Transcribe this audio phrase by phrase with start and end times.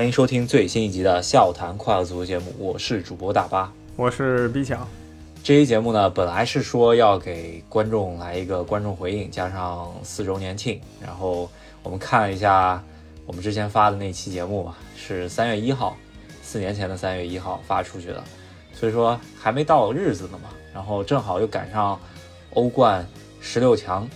[0.00, 4.88] 欢迎收听最新一集的笑谈快乐足球节目，我是主播大巴，我是 B 强。
[5.44, 11.50] 这期节目呢，本来是说要给观众来一个观众回应，加上四周年庆，然后
[11.82, 12.82] 我们看了一下
[13.26, 15.94] 我们之前发的那期节目嘛，是三月一号，
[16.42, 18.24] 四年前的三月一号发出去的，
[18.72, 22.00] 所以说还没到日子呢嘛，然后正好又赶上
[22.54, 23.06] 欧冠
[23.38, 24.08] 十六强。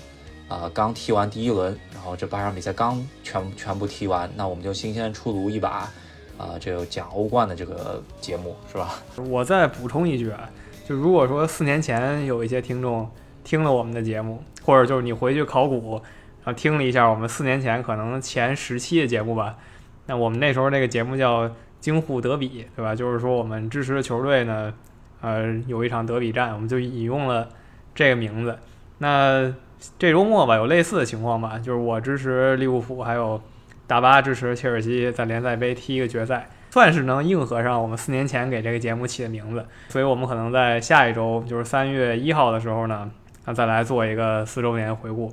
[0.46, 5.90] 啊，刚踢完第一轮，然然后这八场比赛刚全全部踢完，那我们就新鲜出炉一把，
[6.36, 8.96] 啊，这个讲欧冠的这个节目是吧？
[9.30, 10.50] 我再补充一句啊，
[10.86, 13.08] 就如果说四年前有一些听众
[13.42, 15.94] 听了我们的节目，或者就是你回去考古，
[16.44, 19.56] 然后听了一下我们四年前可能前十期的节目吧，
[20.04, 21.50] 那我们那时候那个节目叫
[21.80, 22.94] 京沪德比，对吧？
[22.94, 24.74] 就是说我们支持的球队呢，
[25.22, 27.48] 呃，有一场德比战，我们就引用了
[27.94, 28.58] 这个名字，
[28.98, 29.54] 那。
[29.98, 33.40] 这周末吧，有类似的情况吧，就是我支持利物浦，还有
[33.86, 39.64] 大巴支持切尔西在联赛杯踢一个决赛，算是能硬核上我们四年前给这个节目起的名字。
[39.88, 43.10] 所以我们可能在下一周，就是三月一号的时候呢，
[43.44, 45.32] 那再来做一个四周年回顾。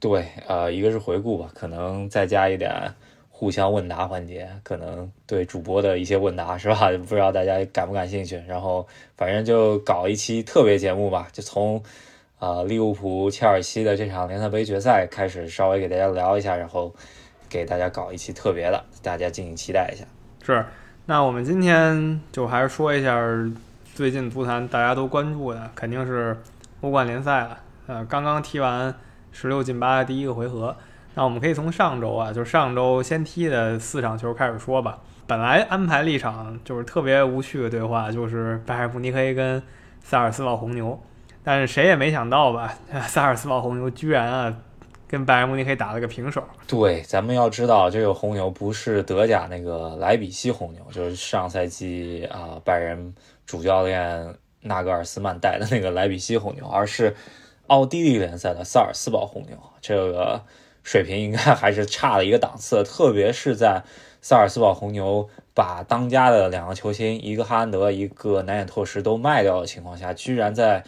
[0.00, 2.92] 对，呃，一个是回顾吧，可能再加一点
[3.30, 6.90] 互相问答环节，可能对主播的一些问答是吧？
[7.08, 8.42] 不知道大家感不感兴趣？
[8.46, 8.86] 然后
[9.16, 11.82] 反正就搞一期特别节目吧，就从。
[12.44, 16.94] 啊，利物浦切尔西的这场联赛杯决赛开始，稍微给大家聊一下，然后
[17.48, 20.04] 给大家搞一期特别的，大家敬请期待一下。
[20.44, 20.62] 是，
[21.06, 23.18] 那我们今天就还是说一下
[23.94, 26.36] 最近足坛大家都关注的，肯定是
[26.82, 27.58] 欧冠联赛了。
[27.86, 28.94] 呃，刚刚踢完
[29.32, 30.76] 十六进八的第一个回合，
[31.14, 34.98] 那我们可以从上周啊，就上周先踢的四场球开始说吧。
[35.26, 39.62] 本来安排了一场就是特别无趣的对话，就是拜仁慕尼黑跟
[40.02, 41.00] 萨尔斯堡红牛。
[41.44, 42.74] 但是谁也没想到吧，
[43.06, 44.56] 萨尔斯堡红牛居然啊，
[45.06, 46.42] 跟拜仁慕尼黑打了个平手。
[46.66, 53.14] 对，咱们要知道，这个红牛不是德甲那个莱比锡红牛，就是上赛季啊拜仁
[53.44, 57.14] 主教练纳格尔斯曼带的那个莱比锡红牛，而是
[57.66, 59.58] 奥地利联赛的萨尔斯堡红牛。
[59.82, 60.42] 这个
[60.82, 63.82] 水平应该还是差了一个档次，特别是在
[64.22, 70.82] 萨尔斯堡红牛把当家的两个球星，一个哈兰德，一个南野拓实都卖掉的情况下，居然在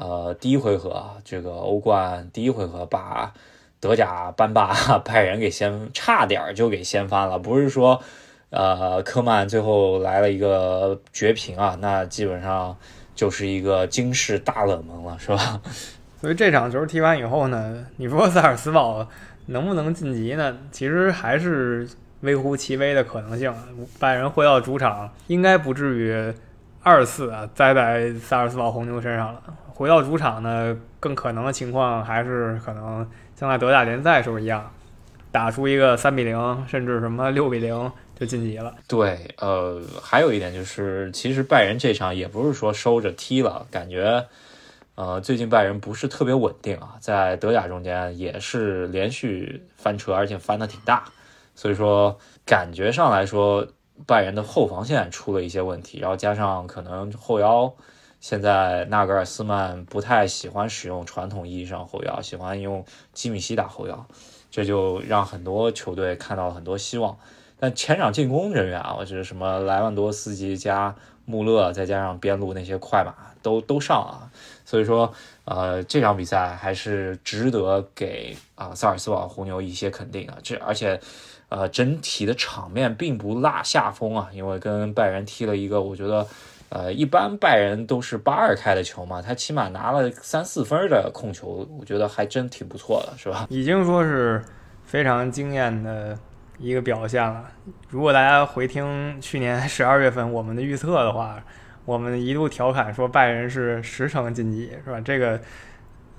[0.00, 3.34] 呃，第一回合这个欧冠第一回合把
[3.80, 4.74] 德甲班霸
[5.04, 8.00] 拜仁给掀差点就给掀翻了，不是说
[8.48, 12.74] 呃科曼最后来了一个绝平啊，那基本上
[13.14, 15.60] 就是一个惊世大冷门了，是吧？
[16.18, 19.06] 所以这场球踢完以后呢，你说萨尔斯堡
[19.46, 20.56] 能不能晋级呢？
[20.72, 21.86] 其实还是
[22.22, 23.54] 微乎其微的可能性。
[23.98, 26.32] 拜仁回到主场，应该不至于
[26.82, 29.42] 二次啊栽在萨尔斯堡红牛身上了。
[29.68, 34.70] 回到主场呢，更可能的情况还是可能像在德甲联赛时候一样，
[35.32, 38.74] 打出一个三比零，甚至什么六比零就晋级了。
[38.86, 44.26] 对，呃，还有一点就是，其实拜仁这场也不是说收着踢了，感觉，
[44.96, 51.04] 呃，最近拜仁不是特别稳定啊，在德甲中间也是连续翻车，而且翻的挺大，
[51.54, 53.66] 所以说感觉上来说，
[54.06, 57.72] 拜仁的后防线出了一些问题，然后加上可能后腰。
[58.20, 62.84] 现在纳格尔斯曼不太喜欢使用传统意义上后腰，喜欢用
[63.14, 64.06] 基米希打后腰，
[64.50, 67.16] 这就让很多球队看到了很多希望。
[67.58, 70.94] 但前场进攻人员啊，我觉得什么莱万多斯基加
[71.24, 74.28] 穆勒，再加上边路那些快马都都上啊，
[74.66, 75.14] 所以说
[75.46, 80.36] 呃这场比赛还是值得给啊萨尔斯堡红牛一些肯定啊。
[80.42, 81.00] 这而且
[81.50, 86.26] 呃整体的场面并不落下风啊，因为跟拜仁踢了一个，我觉得。
[86.72, 93.44] 呃，一般拜仁都是八二开的球嘛，他起码拿了三四分的控球，我觉得还真挺不错的，是吧？
[93.50, 94.40] 已经说是
[94.84, 96.16] 非常惊艳的
[96.60, 97.44] 一个表现了。
[97.88, 101.42] 如果大家回听去年十二月份我们的预测的话，
[101.84, 105.00] 我们一度调侃说拜仁是十成晋级，是吧？
[105.00, 105.40] 这个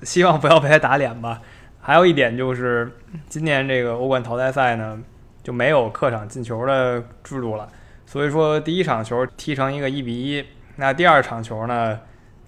[0.03, 1.41] 希望不要被他打脸吧。
[1.79, 2.91] 还有一点就是，
[3.29, 5.01] 今年这个欧冠淘汰赛呢，
[5.43, 7.67] 就没有客场进球的制度了。
[8.05, 10.45] 所以说，第一场球踢成一个一比一，
[10.75, 11.99] 那第二场球呢，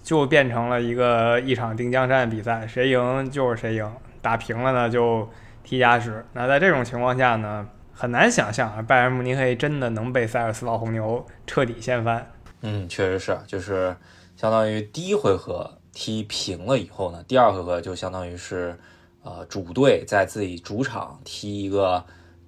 [0.02, 3.90] 就变成了一个一场定江山的比赛，谁赢就是谁赢，
[4.22, 5.30] 打平了呢就
[5.64, 6.26] 踢加时。
[6.34, 12.30] 那在这种情况下呢，很难想象啊，拜仁慕尼黑真的能被塞尔斯堡红牛彻底掀翻。
[12.62, 13.96] 嗯，确实是，就是
[14.36, 18.78] 相当于第一回合踢平了以后呢，第二回合就相当于是，
[19.24, 22.04] 呃，主队在自己主场踢一个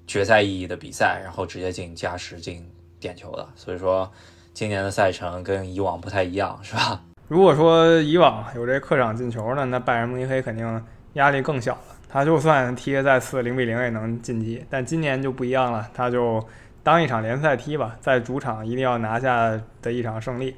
[0.07, 2.65] 决赛意义的比赛，然后直接进加时进。
[2.97, 4.09] 点球的，所以说
[4.51, 6.99] 今年的赛程跟以往不太一样，是吧？
[7.27, 11.81] 如果说以往有这客场进球呢，那拜仁慕尼黑肯定压力更小了。
[12.09, 16.43] 他就算踢再次零比零也能晋级，但今年就不一样了，他就
[16.81, 19.51] 当一场联赛踢吧，在主场一定要拿下
[19.83, 20.55] 的一场胜利。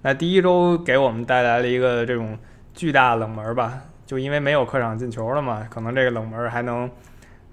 [0.00, 2.38] 那第一周给我们带来了一个这种
[2.72, 6.88] 巨大冷门吧，就因为没有客场进球了嘛，可能这个冷门还能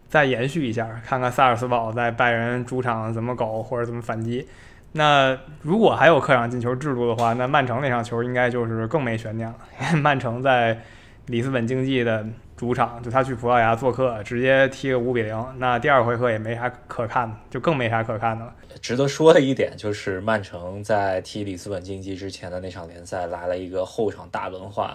[0.09, 4.47] 再延续一下，看看萨尔斯堡在拜仁主场怎么搞或者怎么反击。
[4.93, 9.55] 那如果还有客场进球制度的话，那曼城那场球应该就是更没悬念了。
[10.01, 10.79] 曼城在
[11.27, 12.25] 里斯本竞技的
[12.55, 18.53] 主场，就他去葡萄牙做客，直接踢个五比零，那第二回合也没啥可看的，就更没啥可看的了。
[18.81, 24.89] 值得说的一点就是，曼城在踢里斯本竞技之前的那场联赛来了一个后场大轮换，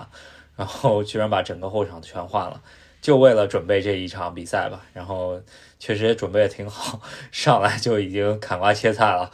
[0.57, 2.61] 然后居然把整个后场全换了，
[3.03, 4.81] 就为了准备这一场比赛吧。
[4.95, 5.39] 然后
[5.79, 6.99] 确实也准备的挺好，
[7.31, 9.31] 上来就已经砍瓜切菜了。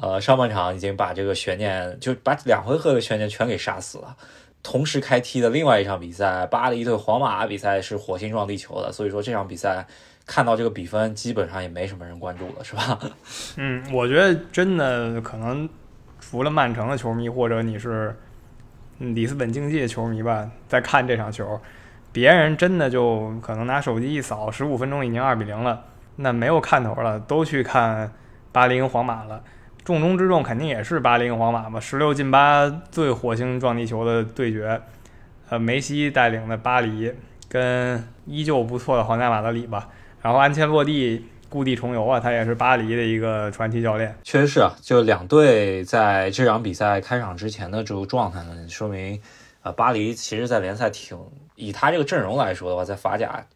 [0.00, 4.16] 呃，上半场已经把这个悬念，就把两回合的悬念全给杀死了。
[4.62, 9.86] 同时开踢的另外一场比赛，巴黎对皇马比赛是火星撞地球的，所以说这场比赛
[10.24, 12.98] 看到这个比分，基本上也没什么人关注了，是吧？
[13.56, 15.68] 嗯，我觉得真的可能
[16.20, 18.16] 除了曼城的球迷或者你是
[18.98, 21.60] 里斯本竞技的球迷吧，在看这场球，
[22.12, 25.84] 别人真的就可能拿手机一扫，十五分钟已经二比零了，
[26.16, 28.12] 那没有看头了，都去看
[28.52, 29.42] 巴黎皇马了。
[29.84, 34.80] 重中之重肯定也是巴黎皇马嘛，十六进八最火星撞地球的对决，
[35.48, 37.12] 呃，梅西带领的巴黎
[37.48, 39.88] 跟依旧不错的皇家马德里吧，
[40.20, 44.16] 然后安切洛蒂故地重游啊，他也是巴黎的一个传奇教练。
[44.22, 49.20] 确实是啊，就两队在这场比赛开场之前的这个状态呢，说明
[49.62, 51.18] 呃，巴黎其实在联赛挺
[51.66, 53.46] 以他这个阵容来说的话，在法甲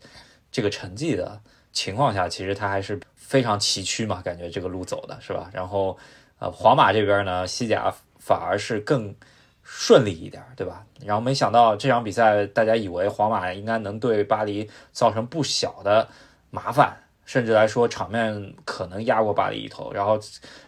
[0.50, 1.40] 这个成绩的
[1.72, 5.50] 情况下，其实他还是非常崎岖嘛，感觉这个路走的是吧？
[5.52, 5.98] 然后。
[6.38, 9.14] 呃，皇马这边呢，西甲反而是更
[9.62, 10.84] 顺利一点，对吧？
[11.00, 16.06] 然后没想到这场比赛，大家以为皇马应该能对巴黎造成不小的
[16.50, 16.94] 麻烦，
[17.24, 19.90] 甚至来说场面可能压过巴黎一头。
[19.94, 20.20] 然后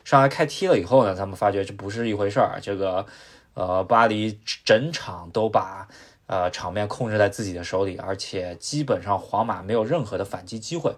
[0.06, 2.58] 上来开踢了以后呢，他们发觉这不是一回事儿。
[2.62, 3.04] 这个
[3.52, 5.86] 呃，巴黎整场都把
[6.28, 10.94] 呃场面控制在自己的手里，而且基本上皇马没有任何的反击机会，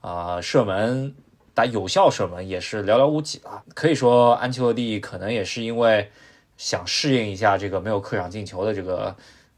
[0.00, 1.12] 啊，射门。
[1.56, 6.10] 打有效射门也是寥寥无几了，可以说安切洛蒂可能也是因为
[6.56, 9.14] 想适应一下这个没有客场进球的这个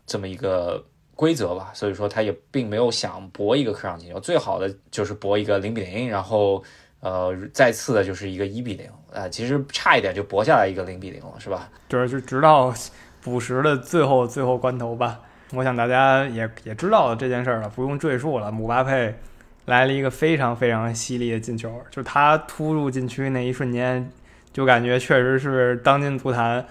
[0.06, 0.84] 这么一个
[1.14, 6.62] 规则吧，所以说他也并没有想博一个客场进球，最好的就是博一个零比零，然后
[7.00, 11.70] 呃再次的就是一个一比零，呃其实差一点就博下来一个零比零了，是吧？
[11.88, 12.74] 就是就直到
[13.26, 15.18] 补时的最后最后关头吧，
[15.52, 19.12] 我想大家也也知道这件事儿了，不用赘述了，姆巴佩。
[19.64, 24.08] 来了一个非常非常犀利的进球，就他突入禁区那一瞬间，
[24.52, 26.64] 就感觉确实是当今足坛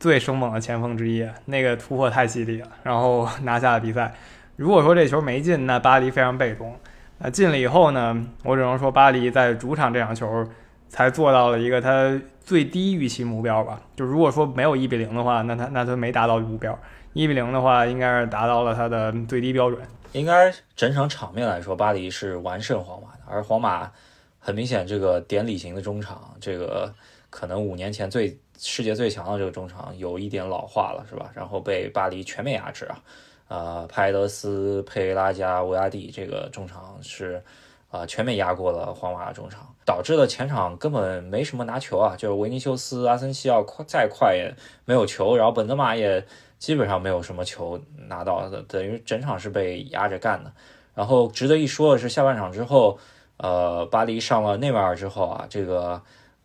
[0.00, 1.24] 最生猛的前锋之一。
[1.44, 4.12] 那个突破太犀利了，然后 拿下了比赛。
[4.56, 6.74] 如果说这球没进，那巴黎非常被动。
[7.18, 10.44] 那进了以后呢，我只能说巴黎在主场这场球
[10.88, 13.82] 才做到了一个他最低预期目标吧。
[13.96, 16.78] 就如果说没有一比零的话，那他那他没达到目标。
[17.12, 19.80] 一比零的话，应该是达到了他的最低标准。
[20.12, 23.90] 应该整场场面来说，巴黎是完胜皇马的，而皇马
[24.38, 26.94] 很明显，这个典礼型的中场，这个
[27.28, 31.30] 可能五年前最世界最强的这个中场有一点老化了，是吧？
[31.34, 33.02] 然后被巴黎全面压制啊，
[33.48, 37.42] 呃，派德斯、佩拉加、维亚蒂这个中场是
[37.90, 46.26] 啊全面压过了皇马的中场，导致了前场根本没什么拿球啊，就是维尼修斯、阿森西奥快再快也没有球，然后本泽马也。
[46.58, 47.78] 基本上没有什么球
[48.08, 50.50] 拿到的，等于整场是被压着干的。
[50.94, 52.98] 然后值得一说的是，下半场之后，
[53.36, 56.00] 呃，巴黎上了内马尔之后啊，这个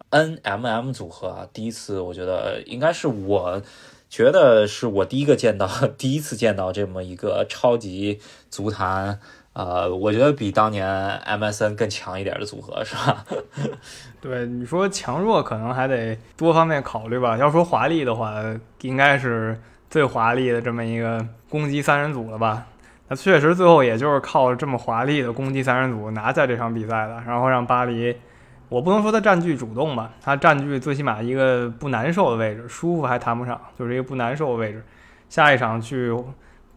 [0.10, 3.62] N M M 组合啊，第一次我觉得应该是我
[4.10, 5.66] 觉得是我第一个见到，
[5.98, 8.20] 第一次见到这么一个超级
[8.50, 9.22] 足坛，
[9.54, 10.88] 呃，我觉得比当年
[11.20, 13.26] M S N 更强一点的组合，是吧？
[14.22, 17.38] 对，你说强弱可能还得多方面考虑吧。
[17.38, 18.34] 要说华丽的话，
[18.82, 19.60] 应该是。
[19.92, 22.66] 最华丽的这么一个攻击三人组了吧？
[23.10, 28.16] 那确实最后也就是靠这么华丽的攻击三人组拿下这场比赛的，然后让巴黎，
[28.70, 34.82] 我不能说他占据主动吧，他占据最起码一个不难受的位置，舒服还谈不上，就是一个不难受的位置。
[35.28, 36.10] 下一场去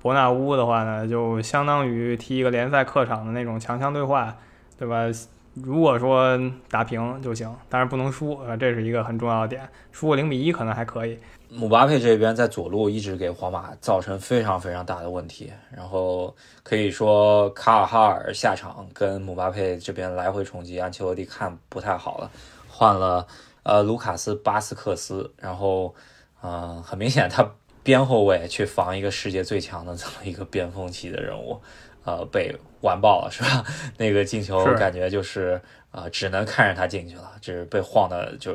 [0.05, 4.37] 伯纳乌的话呢，就相当于踢一个联赛客场的那种强强对话，
[4.79, 5.07] 对吧？
[5.55, 9.67] 如果说打平就行，但是不能输，呃，这是一个很重要的点。
[9.93, 11.19] 输个零比一可能还可以。
[11.49, 22.31] 姆巴佩这边在左路一直给皇马造成非常非常大的问题，然后可以说卡尔哈尔下场跟姆巴佩这边来回冲击，安切洛蒂看不太好了，
[22.69, 23.27] 换了
[23.63, 25.95] 呃卢卡斯巴斯克斯，然后
[26.43, 27.43] 嗯，很明显他
[27.85, 31.61] 边后卫去防一个世界最强的这么一个边锋级的人物，
[32.05, 33.65] 呃被完爆了，是吧？
[33.99, 35.61] 那个进球感觉就是
[35.93, 38.53] 呃只能看着他进去了，就是被晃的就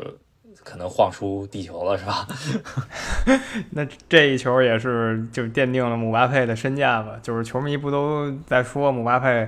[0.64, 2.28] 可能晃出地球了，是吧？
[3.72, 7.18] 那这一球也是就奠定了姆巴佩的身价吧？
[7.22, 9.48] 就是球迷不都在说姆巴佩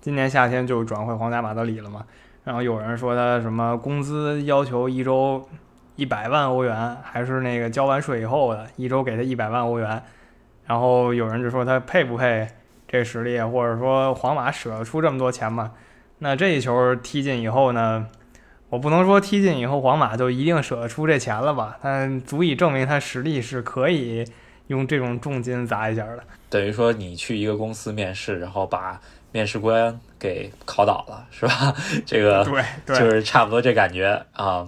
[0.00, 2.04] 今年夏天就转会皇家马德里了吗？
[2.42, 5.46] 然后有人说他什么工资要求一周
[6.00, 10.02] 一百万欧元，还是那个交完税以后的，一周给他一百万欧元。
[10.66, 12.48] 然后有人就说他配不配
[12.88, 15.72] 这实力，或者说皇马舍得出这么多钱吗？
[16.20, 18.06] 那这一球踢进以后呢？
[18.70, 21.76] 我不能说踢进以后皇马就一定舍得出这钱了吧？
[21.82, 24.24] 但足以证明他实力是可以
[24.68, 26.20] 用这种重金砸一下的。
[26.48, 28.98] 等于说你去一个公司面试，然后把
[29.32, 31.74] 面试官给考倒了，是吧？
[32.06, 34.66] 这个对对，就是差不多这感觉啊。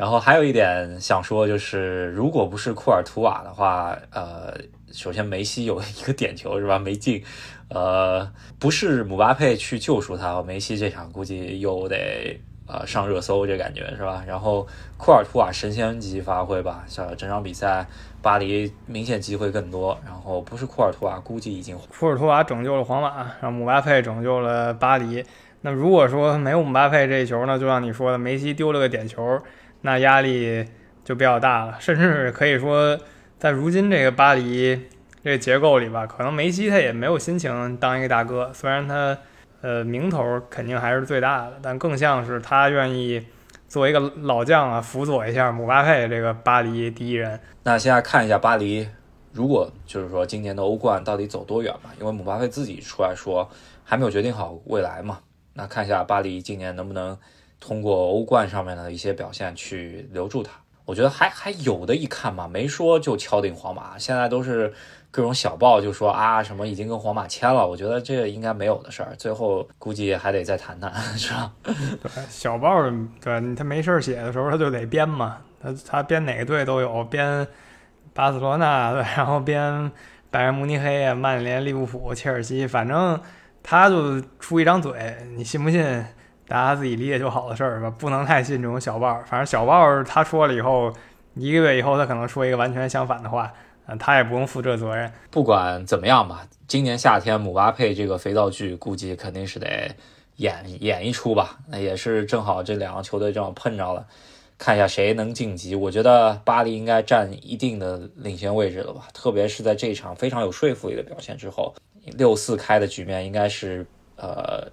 [0.00, 4.50] 然后还有一点想说，就是如果不是库尔图瓦的话，呃，
[4.90, 6.78] 首先梅西有一个点球是吧？
[6.78, 7.22] 没进，
[7.68, 8.26] 呃，
[8.58, 14.24] 不是姆巴佩去救赎他，梅西这场估计又得呃上热搜，这感觉是吧？
[14.26, 14.66] 然后
[14.96, 17.86] 库尔图瓦神仙级发挥吧，像整场比赛
[18.22, 25.22] 巴黎明显机会更多，然后不是库尔图瓦，估计已经库尔图瓦拯救了皇马，让姆巴佩拯救了巴黎。
[25.60, 29.38] 那如果说没有姆巴佩这一球呢，就像你说的，梅西丢了个点球，
[29.82, 30.64] 那压力
[31.04, 32.98] 就比较大了，甚至可以说，
[33.38, 34.88] 在如今这个巴黎
[35.22, 39.16] 这个结构里吧，可能梅西他也没有心情当一个大哥，虽然他
[39.60, 43.24] 呃名头肯定还是最大的，但更像是他愿意
[43.68, 47.38] 作为一个老将啊，辅佐一下姆巴佩这个巴黎第一人。
[47.62, 48.88] 那现在看一下巴黎，
[49.32, 51.90] 如果就是说今年的欧冠到底走多远吧？
[52.00, 53.48] 因为姆巴佩自己出来说
[53.84, 55.20] 还没有决定好未来嘛。
[55.54, 57.16] 那看一下巴黎今年能不能
[57.60, 60.52] 通过欧冠上面的一些表现去留住他？
[60.86, 64.72] 我觉得还还有的一看嘛，没说就敲定皇马，现在都是
[65.12, 71.52] 各种小报就说啊什么已经跟皇马签了，我觉得这应该没有的事儿，最后估计还得再谈谈， 是吧？
[71.62, 72.90] 对，小报
[73.22, 77.46] 对他没事儿写的时候他就得编嘛，他他编哪个队都有，编
[78.12, 79.92] 巴塞罗那，对，然后编
[80.28, 83.20] 拜仁慕尼黑、曼联、利物浦、切尔西，反正
[83.62, 86.04] 他就出一张嘴，你信不信？
[86.50, 89.22] 大家自己理解就好的事儿吧，不能太信这种小报。
[89.24, 90.92] 反正小报他说了以后，
[91.34, 93.52] 一个月以后他可能说一个完全相反的话，
[93.86, 95.12] 嗯，他也不用负这责任。
[95.30, 99.94] 不管怎么样吧，今年夏天姆巴佩这个肥皂剧估计肯定是得
[100.38, 101.56] 演演一出吧。
[101.68, 104.04] 那也是正好这两个球队正好碰着了，
[104.58, 105.76] 看一下谁能晋级。
[105.76, 111.72] 我觉得巴黎应该占一定的领先位置了吧，特别是在这场非常有说服力的表现之后，
[112.18, 114.66] 六四开的局面应该是呃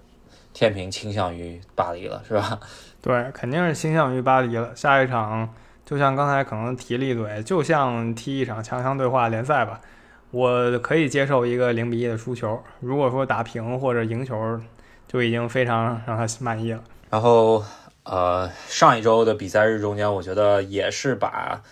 [0.52, 2.58] 天平倾向于巴黎了，是吧？
[3.00, 4.74] 对，肯定是倾向于巴黎了。
[4.74, 5.48] 下一场
[5.84, 9.80] 就像刚才可能提了一嘴，就像踢一场强强对话联赛吧，
[10.30, 12.60] 我可以接受一个零比一的输球。
[12.80, 14.60] 如果说打平或者赢球，
[15.06, 16.82] 就已经非常让他满意了。
[17.08, 17.62] 然后
[18.02, 21.62] 呃，上一周的比赛日中间，我觉得也是把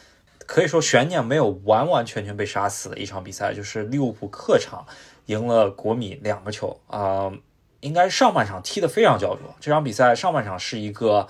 [0.47, 4.87] 可以说悬念没有完完全全被杀死的一场比赛，就是利物浦客场
[5.27, 7.33] 赢了国米两个球啊、
[7.81, 9.55] 应该上半场踢得非常焦灼。
[9.61, 11.27] 这场比赛上半场是一个。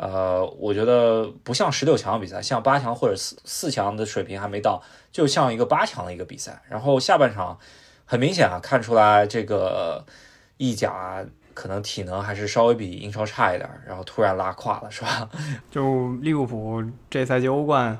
[0.00, 6.62] 呃，我觉得不像十六强的比赛，像八强或者四四强的水平还没到，就像一个八强的一个比赛。
[6.68, 7.58] 然后下半场
[8.04, 10.06] 很明显啊，看出来这个
[10.56, 15.28] 意甲可能体能还是稍微比英超差一点，然后突然拉胯了，是吧？
[15.68, 17.98] 就利物浦这赛季欧冠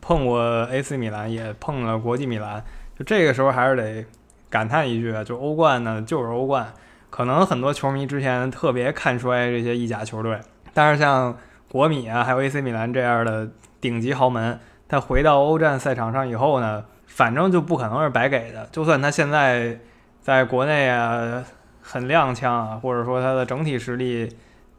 [0.00, 2.64] 碰过 AC 米兰，也碰了国际米兰，
[2.98, 4.04] 就这个时候还是得
[4.50, 6.74] 感叹一句，就欧冠呢就是欧冠。
[7.10, 10.38] 可能很多球迷之前特别看衰这些意甲球队。
[10.74, 11.36] 但是像
[11.70, 13.48] 国米啊，还有 AC 米兰这样的
[13.80, 18.68] 顶级豪门，他回到欧战赛场上以后呢，反正就不可能是白给的。
[18.70, 19.78] 就算他现在
[20.20, 21.44] 在国内啊
[21.80, 24.28] 很踉跄啊，或者说他的整体实力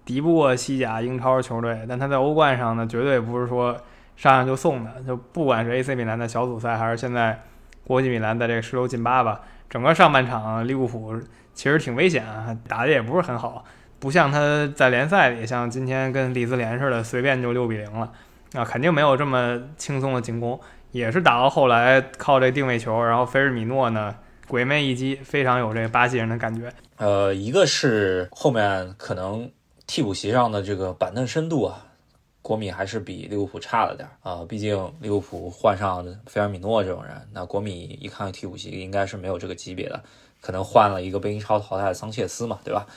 [0.05, 3.73] 敌不过西甲、英超球队，但他在欧冠上呢，绝对不是说
[4.15, 4.91] 上上就送的。
[5.05, 7.43] 就不管是 AC 米兰的小组赛，还是现在
[7.83, 11.19] 国际米兰的这个十六进八吧，整个上半场利物浦
[11.53, 13.63] 其实挺危险啊，打的也不是很好。
[13.99, 18.11] 不像他在联赛里，像今天跟李兹联似的，随便就六比零了，
[18.53, 20.57] 啊，肯定没有这么轻松的进攻，
[20.91, 24.15] 也是打到后来靠这定位球，然后菲尔米诺呢
[24.47, 26.71] 鬼魅一击，非常有这个巴西人的感觉。
[26.95, 29.51] 呃，一个是后面可能
[29.85, 31.85] 替补席上的这个板凳深度啊，
[32.41, 40.01] 国米还是比利物浦差了点啊，毕竟利物浦换上菲尔米诺这种人，那国米一看替补席应该是没有这个级别的，
[40.41, 42.87] 可能换了一个被英超淘汰的桑切斯嘛，对吧？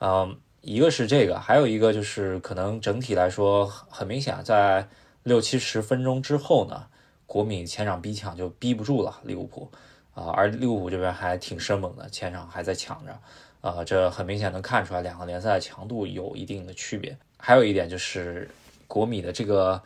[0.00, 4.88] 嗯，一个是这个，还有一个就是可能整体来说很明显，在
[5.22, 6.86] 六七十分钟之后呢，
[7.26, 9.70] 国米前场逼抢就逼不住了利物浦，
[10.14, 13.18] 啊，而利物浦这边还挺生猛的，前场还在抢着，
[13.60, 17.16] 啊，这很明显能看出来两个联赛强度有一定的区别。
[17.36, 18.50] 还有一点就是
[18.86, 19.80] 国米的这个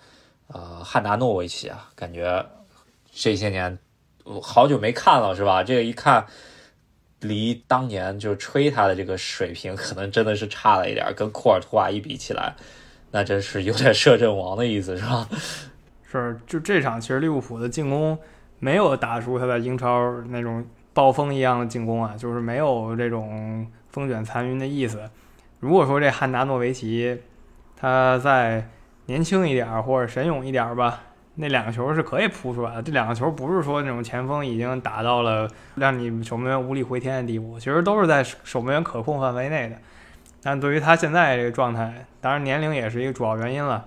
[0.47, 2.45] 呃汉达诺维奇啊，感觉
[3.13, 3.79] 这些年
[4.41, 5.63] 好久没看了是吧？
[5.63, 6.27] 这个一看。
[7.27, 12.55] 离当年就吹他的这个水平，可能真的是差了一点，跟库尔图瓦一比起来，
[13.11, 15.29] 那真是有点摄政王的意思，是吧？
[16.11, 18.19] 是，就这场其实利物浦的进攻
[18.59, 25.11] 没有打出他在英超那种暴风一样的进攻啊，就是没有这种风卷残云的意思。
[25.61, 27.19] 如果说这汉达诺维奇
[27.77, 28.69] 他再
[29.07, 31.03] 年轻一点或者神勇一点吧。
[31.37, 39.77] 那两个球是可以扑出来的，这两个球不是说那种前锋已经打到了让你守门员无力回天的地步，其实都是在守门员可控范围内的。
[40.43, 43.85] 但对于他现在这个状态，当然年龄也是一个主要原因了。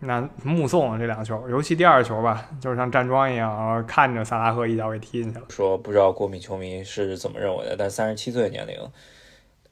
[0.00, 5.46] 那目送这两球，尤其第二球吧，就是像站桩一样，看着萨拉赫一脚给踢进去了。
[5.48, 8.76] 说不知道国米球迷是怎么认为的，但三十七岁的年龄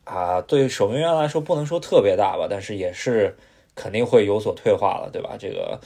[0.05, 3.37] 啊，对守门员来说不能说特别大吧，但是也是
[3.75, 5.37] 肯定会有所退化了，对吧？
[5.39, 5.79] 这个。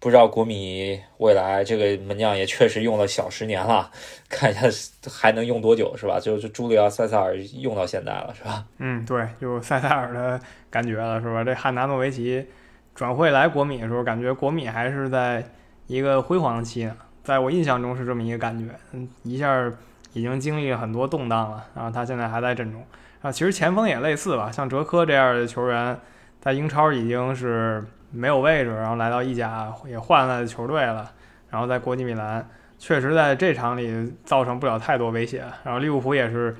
[0.00, 3.90] 不知道国米未来这个门将也确实用了小十年了，
[4.30, 4.68] 看一下
[5.10, 6.20] 还能用多久是吧？
[6.20, 8.64] 就就朱利奥塞萨尔用到现在了是吧？
[8.78, 10.40] 嗯，对，就是塞萨尔的
[10.70, 11.42] 感觉了是吧？
[11.42, 12.46] 这汉达诺维奇
[12.94, 15.44] 转会来国米的时候，感觉国米还是在
[15.88, 18.72] 一个辉煌期呢，在我印象中是这么一个感觉。
[18.92, 19.68] 嗯，一下
[20.12, 22.86] 已经经历了很多动荡了，然后他现在还在阵中
[23.20, 23.32] 啊。
[23.32, 25.98] 其实前锋也类似吧，像哲科这样的球员，
[26.40, 27.84] 在英超已经是。
[28.10, 31.10] 没有位置，然后来到意甲也换了球队了，
[31.50, 32.48] 然后在国际米兰
[32.78, 35.44] 确实在这场里造成不了太多威胁。
[35.64, 36.56] 然后利物浦也是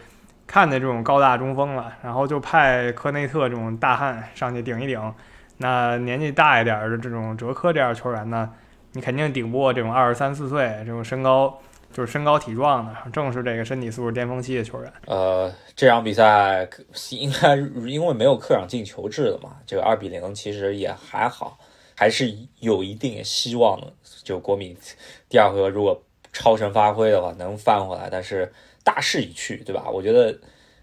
[0.46, 5.14] 看见这种高大中锋了，然后就派科内特这种大汉上去顶一顶。
[5.58, 8.50] 那年纪大一点的这种哲科这样球员呢，
[8.92, 11.58] 你肯定顶不过这种二十三四岁这种身高。
[11.92, 14.92] 就是身高体壮的，正是这个身体素质巅峰期的球员。
[15.06, 16.68] 呃，这场比赛
[17.10, 21.58] 应该因为没有客场进球制了嘛，这个二比零其实也还好，
[21.96, 23.92] 还是有一定希望的。
[24.22, 24.76] 就国米
[25.28, 26.00] 第二回合如果
[26.32, 28.08] 超神发挥的话，能翻回来。
[28.10, 28.52] 但是
[28.84, 29.84] 大势已去，对吧？
[29.90, 30.38] 我觉得，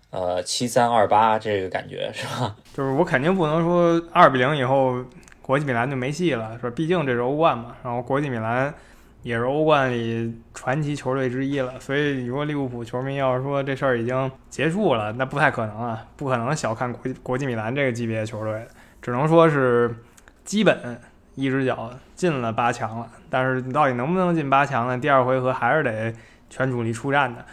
[0.10, 2.56] 呃，七三二八这个感觉是吧？
[2.76, 5.02] 就是我肯定不能说二比零以后
[5.42, 6.74] 国际米兰就没戏了，是吧？
[6.76, 7.78] 毕竟这是欧冠嘛。
[7.84, 8.74] 然后国际米兰。
[9.26, 18.68] 也是欧冠里传奇球队之一了，所以如果利物浦球迷要是说这事儿已经结束了，那不太可能啊，不可能小看国国际米兰这个级别的球队，
[19.02, 19.96] 只能说是
[20.44, 21.02] 基本
[21.34, 23.12] 一只脚进了八强了。
[23.28, 24.96] 但是你到底能不能进八强呢？
[24.96, 26.14] 第二回合还是得
[26.48, 27.44] 全主力出战的。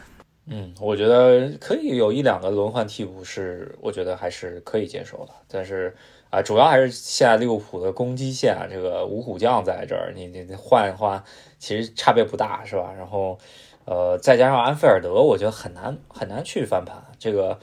[0.49, 5.33] 嗯，我觉得可以有一两个轮换替补是，我觉得还是可以接受的。
[5.49, 5.97] 但是
[6.33, 11.23] 啊，主要还是现在利物浦的攻击线啊，这个五虎将在这儿，你你换一换。
[11.59, 12.93] 其实差别不大，是吧？
[12.99, 13.39] 然后，
[13.85, 16.97] 呃，再加上安菲尔德，我觉得很难很难去翻盘。
[17.21, 17.57] 这个，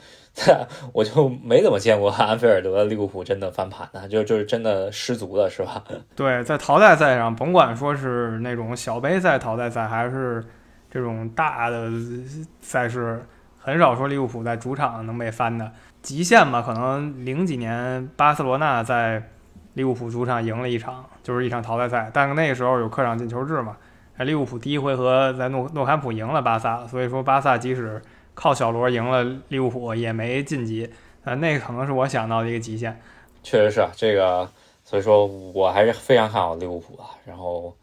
[0.94, 5.84] 我就没怎么见过安菲尔德利物浦真的翻盘的，就就是真的失足了，是吧？
[6.16, 10.42] 对，在淘汰赛上，甭管说是那种小杯赛淘汰赛，还是
[10.90, 11.90] 这种大的
[12.62, 13.22] 赛事，
[13.58, 15.70] 很少说利物浦在主场能被翻的。
[16.02, 19.30] 极限吧，可能零几年巴塞罗那在
[19.74, 23.76] 利物浦主场赢了一场，就是一场淘汰赛，但那个时候有客场进球制嘛。
[24.18, 28.02] 利物浦第一回合在诺诺坎普赢了巴萨，所以说巴萨即使
[28.34, 30.90] 靠小罗赢了利物浦也没晋级，
[31.24, 33.00] 呃，那可能是我想到的一个极限。
[33.42, 34.50] 确实是这个，
[34.84, 37.16] 所以说我还是非常看好利物浦啊。
[37.24, 37.74] 然后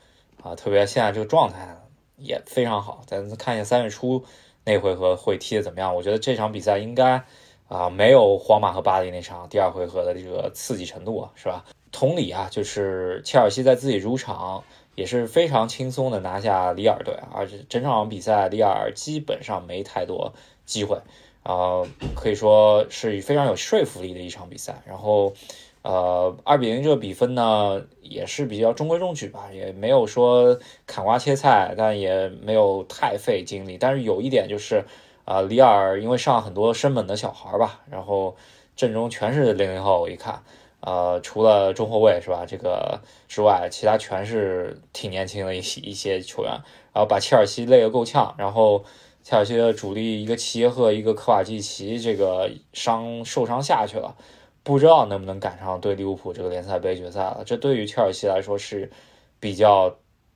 [0.44, 1.76] 啊，特别现在这个状态
[2.18, 4.24] 也非常好，咱看一下三月初
[4.64, 5.96] 那回合会踢的怎么样。
[5.96, 7.24] 我觉得这场比赛应该
[7.68, 11.66] 啊没有皇马和巴黎那场第二回合的这个刺激程度啊，是吧？
[11.92, 14.64] 同理啊，就是切尔西在自己主场。
[14.96, 20.34] 也是非常轻松的拿下里尔队，而且整场比赛里尔基本上没太多
[20.66, 20.98] 机会，
[21.44, 21.84] 啊，
[22.16, 24.82] 可以说是非常有说服力的一场比赛。
[24.88, 25.34] 然后，
[25.84, 33.78] 呃，二比零这个比分呢，也是比较中规中矩吧，也没有说砍瓜切菜，但也没有太费精力。
[33.80, 34.84] 但是有一点就是，
[35.28, 38.34] 啊，里尔因为上很多升本的小孩吧，然后
[38.78, 40.42] 阵中全是零零后，我一看。
[40.80, 42.46] 呃，除了中后卫是吧？
[42.48, 46.52] 这个之外，其他全是挺年轻的一些一些球员。
[46.94, 48.34] 然后把切尔西累得够呛。
[48.38, 48.86] 然后
[49.22, 54.16] 切尔西的主力一个齐耶赫，一个科瓦基奇，这个伤受伤下去了，
[54.64, 57.44] 不知道能不能赶上对利物浦这个联赛杯决赛了。
[57.46, 58.90] 这对于切尔西来说是
[59.42, 59.94] 比较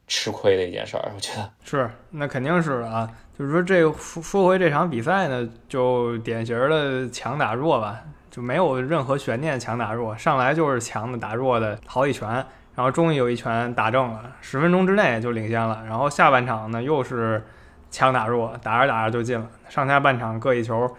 [0.07, 1.89] 吃亏的一件事儿，我觉得 是。
[2.11, 3.09] 那肯定是啊。
[3.37, 8.01] 就是说，这说说回这场比赛呢，就典型的强打弱吧。
[8.29, 15.83] 就没有任何悬念，强打弱，上来就是强的打弱的好几拳，然后终于有一拳打正了，十分钟之内就领先了。
[15.85, 17.43] 然后下半场呢，又是
[17.89, 19.45] 强打弱，打着打着就进了。
[19.67, 20.95] 上下半场各一球，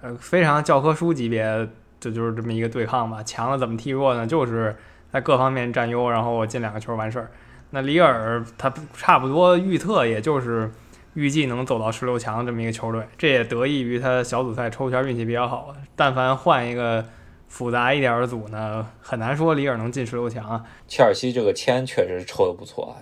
[0.00, 3.20] 呃，非常教科书级别，这就是这么一个对抗吧。
[3.24, 4.24] 强了怎么踢弱呢？
[4.24, 4.76] 就是
[5.10, 7.30] 在各方面占优，然后我进两个球完事儿。
[7.70, 10.70] 那里尔他差不多预测也就是
[11.14, 15.74] 预计能走到十六强这么一个球队，这也得益于他小组赛抽签运气比较好。
[15.94, 17.04] 但凡换一个
[17.48, 20.64] 复杂一点的组呢，很难说里尔能进十六强。
[20.86, 22.94] 切尔西这个签确实抽的不错啊，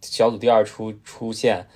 [0.00, 1.66] 小组第二出出线。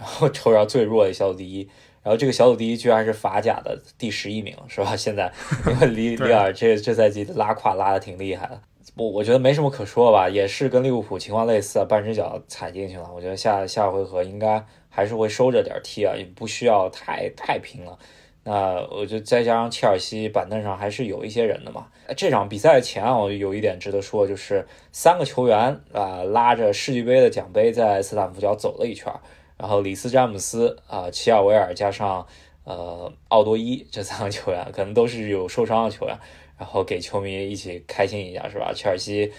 [0.00, 1.68] 然后抽着最弱的小组第一，
[2.02, 4.96] 然后这个小组第一居然是法甲的第十一名，是吧？
[4.96, 5.30] 现在
[5.66, 8.58] 因为里 里尔这这赛季拉胯拉的挺厉害的，
[8.96, 13.10] 我我觉得没什么可说吧，也是跟利物浦情况类似啊，半只脚踩进去了。
[13.14, 17.98] 我觉得下下回合应该还是会收着点踢啊，也不需要太太拼了。
[18.42, 21.86] 那我就再加上切尔西板凳上还是有一些人的嘛。
[22.16, 29.12] 这场比赛前啊，我有一点值得说，就是三个球员啊拉着世俱杯的奖杯在斯坦福桥走了一圈。
[29.56, 32.26] 然后里斯詹姆斯啊，齐尔维尔加上
[32.64, 36.18] 呃奥多伊这三个球员，可能都是有受伤的球员，
[36.60, 38.70] 然后给球迷一起开心一下，是吧？
[38.72, 39.32] 切尔西，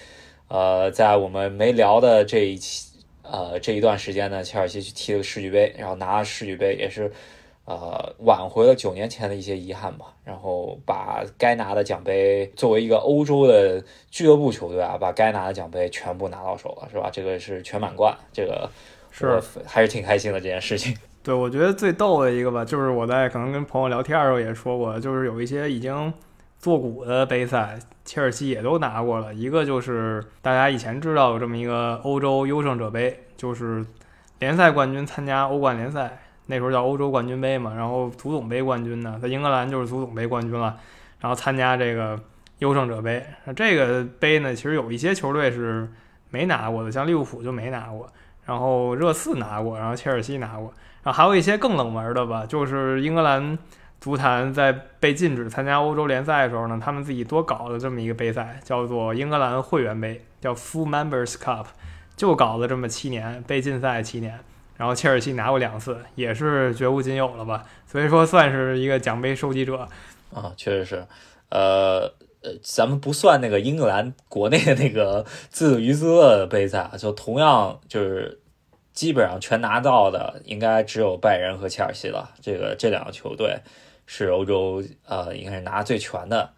[0.48, 7.10] 呃，在我们没聊的这一期呃这一段时间呢，切尔西去踢了世俱杯，然后拿了世俱杯，也是
[7.66, 10.08] 呃挽回了九年前的一些遗憾吧。
[10.26, 17.10] 然后把该拿的奖杯，作为一个欧洲的俱乐部球队啊，把该拿的奖杯全部拿到手了，是吧？
[17.14, 18.70] 这个是全满贯，这个。
[19.14, 20.98] 是，还是挺开心的这件事情。
[21.22, 26.14] 对，我觉得最逗的一个吧，就是我在可能跟朋友聊天的时候也说过，就是有一些已经
[26.62, 29.34] 做古的杯赛，切尔西也都拿过了。
[29.34, 33.84] 一个就是大家以前知道有这么一个欧洲优胜者杯，就是
[34.38, 37.74] 联赛冠军参加欧冠联赛，那时候叫欧洲冠军杯嘛。
[37.76, 40.78] 然后足总杯冠军呢，在英格兰就是足总杯冠军了，
[41.20, 42.20] 然后参加这个
[42.60, 43.26] 优胜者杯。
[43.56, 45.90] 这个杯呢，其实有一些球队是
[46.30, 48.08] 没拿过的，像利物浦就没拿过。
[48.46, 53.58] 然后热刺拿过，然后切尔西拿过，然后还有一些更冷门的吧，就是英格兰
[54.02, 61.68] 足坛在被禁止参加欧洲联赛的时候呢，他们自己多搞了这么一个杯赛，叫做英格兰会员杯，叫 Full Members Cup，
[62.18, 64.38] 就搞了这么七年，被禁赛七年，
[64.76, 69.88] 然后切尔西拿过两次，也是绝无仅有了吧，所以说算是一个奖杯收集者
[70.34, 71.06] 啊，确实是，
[71.48, 72.12] 呃。
[72.44, 78.40] 呃，咱们不算那个英格兰国内的那个自娱自乐的杯赛，就同样就是
[78.94, 82.32] 基本上全拿到的，应该只有拜仁和切尔西了。
[82.42, 83.60] 这个这两个球队
[84.14, 86.50] 是欧洲呃，应该是拿最全的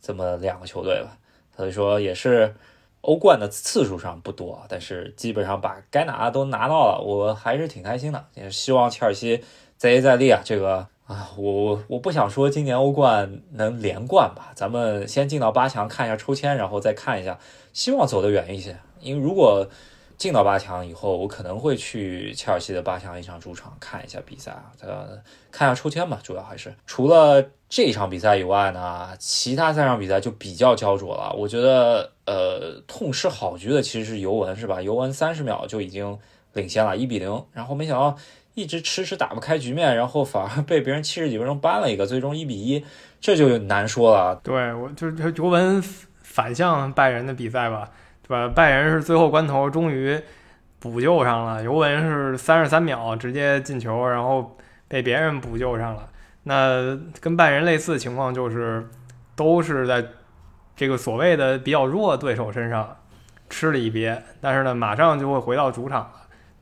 [0.00, 1.18] 这么两个球队吧。
[1.54, 2.54] 所以说也是
[3.02, 8.24] 欧冠的次数上不多，但是基本上把该拿的都拿到了，我还是挺开心的。
[8.32, 9.44] 也希望切尔西
[9.76, 10.40] 再接再厉啊！
[10.42, 10.88] 这个。
[11.04, 17.38] 啊，我我不想说今年欧冠能连冠吧，咱们先进到八强看一下抽签，然后再看一下，
[17.74, 18.78] 希望走得远一些。
[19.00, 19.68] 因为如果
[20.16, 25.18] 进到八强以后，我可能会去切尔西的八强一场主场看一下比赛啊，呃，
[25.50, 31.34] 看一下抽签吧，主要还是除了这场比赛以外呢，其他三场比赛就比较焦灼了。
[31.36, 34.80] 我觉得，呃，痛失好局的其实是尤文，是吧？
[34.80, 36.18] 尤文三十秒就已经
[36.52, 38.16] 领先了，一比零，然后没想到。
[38.54, 42.84] 一直迟迟打不开局面，然后反而被别人七十几分钟扳了一个，最终一比一，
[43.18, 44.38] 这就难说了。
[44.44, 45.82] 对我就是尤文
[46.22, 47.90] 反向拜仁的比赛吧，
[48.26, 48.48] 对吧？
[48.54, 50.20] 拜仁是最后关头终于
[50.78, 54.56] 补救上了，尤文是三十三秒直接进球，然后
[54.88, 56.08] 被别人补救上了。
[56.44, 58.88] 那跟拜仁类似的情况就是，
[59.34, 60.04] 都是在
[60.74, 62.96] 这个所谓的比较弱对手身上
[63.48, 66.12] 吃了一瘪，但是呢，马上就会回到主场了，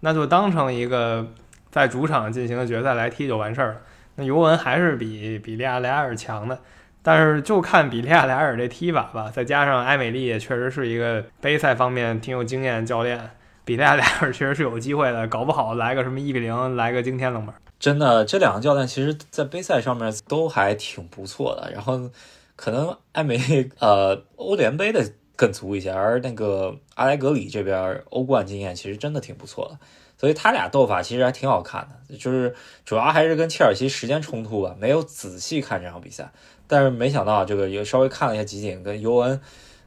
[0.00, 1.26] 那就当成一个。
[1.70, 3.76] 在主场进行的决赛来踢就完事儿了。
[4.16, 6.58] 那尤文还是比比利亚雷亚尔强的，
[7.02, 9.30] 但是就看比利亚雷亚尔这踢法吧。
[9.30, 13.30] 再加上埃美丽也确实是一个杯赛方面挺有经验的教练，
[13.64, 17.54] 比利亚雷亚尔确实是有机会的，搞不好来个什么一比零，来个惊天冷门。
[17.78, 21.72] 真的，这两个教练其实在杯赛上面都还挺不错的。
[21.72, 22.10] 然后
[22.54, 29.78] 可能埃梅利呃欧联杯的更足一些，而那个阿莱格里这边欧冠经验其实真的挺不错的。
[30.18, 36.30] 所以他俩斗法其实还挺好看的，就是主要还是跟切尔西时间冲突吧，没有仔细看这场比赛。
[36.70, 39.40] 但是没想到这个也稍微看了一下集锦，跟尤文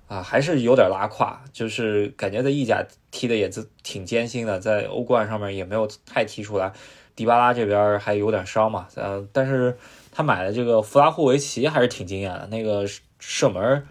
[0.10, 6.74] 啊还是有点拉胯，就是感觉在意甲踢的也是挺艰辛的，在欧冠上面也没有太踢出来。
[7.16, 9.78] 迪巴拉这边还有点伤嘛，嗯，但是
[10.12, 12.86] 他买的这个弗拉霍维奇还是挺惊艳的，那个
[13.20, 13.88] 射门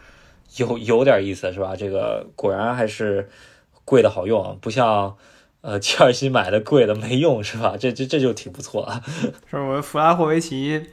[0.59, 1.75] 有有点意思是吧？
[1.75, 3.31] 这个果然还是
[3.85, 5.17] 贵的好用，不像。
[5.65, 7.77] 呃，切尔西买的贵的没用是吧？
[7.79, 9.01] 这这这就挺不错了。
[9.49, 10.85] 是我弗拉霍维奇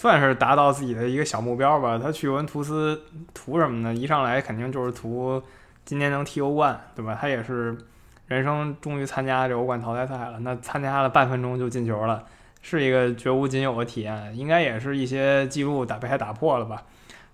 [0.00, 2.00] 算是达到自己的一个小目标吧。
[2.02, 2.98] 他去尤文图斯
[3.34, 3.94] 图什么呢？
[3.94, 5.42] 一上来肯定就是图
[5.84, 7.18] 今年能踢欧冠，对吧？
[7.20, 7.76] 他也是
[8.26, 12.24] 人生终于参加这欧冠淘汰赛了，那参加了半分钟就进球了，
[12.62, 16.82] 是一个绝无仅有的体验，应该也是一些记录打被他打破了吧。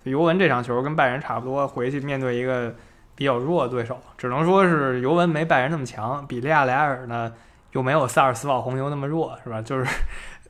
[0.03, 2.75] 尤文这场球跟拜仁差不多，回去面对一个
[3.15, 7.33] 比较弱的对手，只能说是尤文没拜仁那么强，比利亚雷尔呢
[7.71, 9.63] 又没有萨尔斯堡红牛那么弱，是吧？
[9.63, 9.87] 就是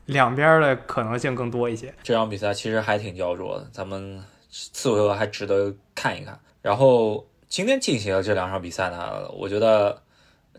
[0.07, 1.93] 两边的可能性更多一些。
[2.01, 6.39] 这场比赛其实还挺焦灼的，咱们次回合还值得看一看。
[6.61, 10.01] 然后今天进行的这两场比赛呢，我觉得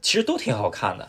[0.00, 1.08] 其实都挺好看的。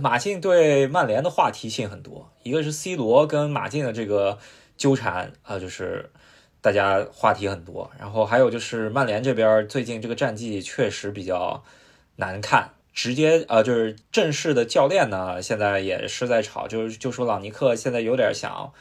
[0.00, 4.38] 马竞对曼联的话题性很多，一个是 C 罗跟马竞的这个
[4.76, 6.10] 纠缠啊，就是。
[6.64, 11.62] 大家话题很多，然后还有就是曼联这边最近这个战绩确实比较
[12.16, 18.72] 难看，直接呃就是正式的教练呢现在也是在吵，就是就说朗尼克现在有点想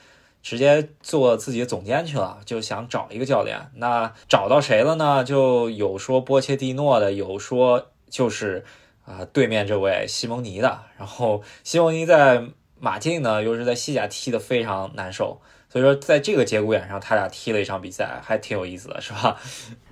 [0.42, 3.72] 直接做自己的总监去了，就想找一个教练。
[3.76, 5.24] 那找到谁了呢？
[5.24, 8.64] 就有说波切蒂诺的，有说就是
[9.06, 10.84] 啊对面这位西蒙尼的。
[10.98, 12.44] 然后西蒙尼在
[12.80, 15.42] 马竞呢又是在西甲踢得非常难受。
[15.70, 19.36] 所以说，在这个节骨眼上，他俩踢了一场比赛，还挺有意思的，是吧？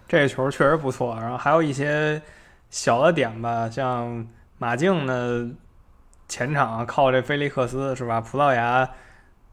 [0.08, 1.18] 这个球确实不错。
[1.20, 2.22] 然后还有一些
[2.72, 5.52] 小的点吧，像马竞呢，
[6.28, 8.20] 前场靠这菲利克斯，是吧？
[8.20, 8.90] 葡萄牙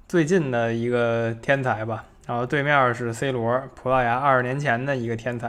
[0.09, 2.05] 最近的一个天才吧。
[2.27, 5.49] 然后对面是 C 罗，葡萄牙二十年前的一个天才，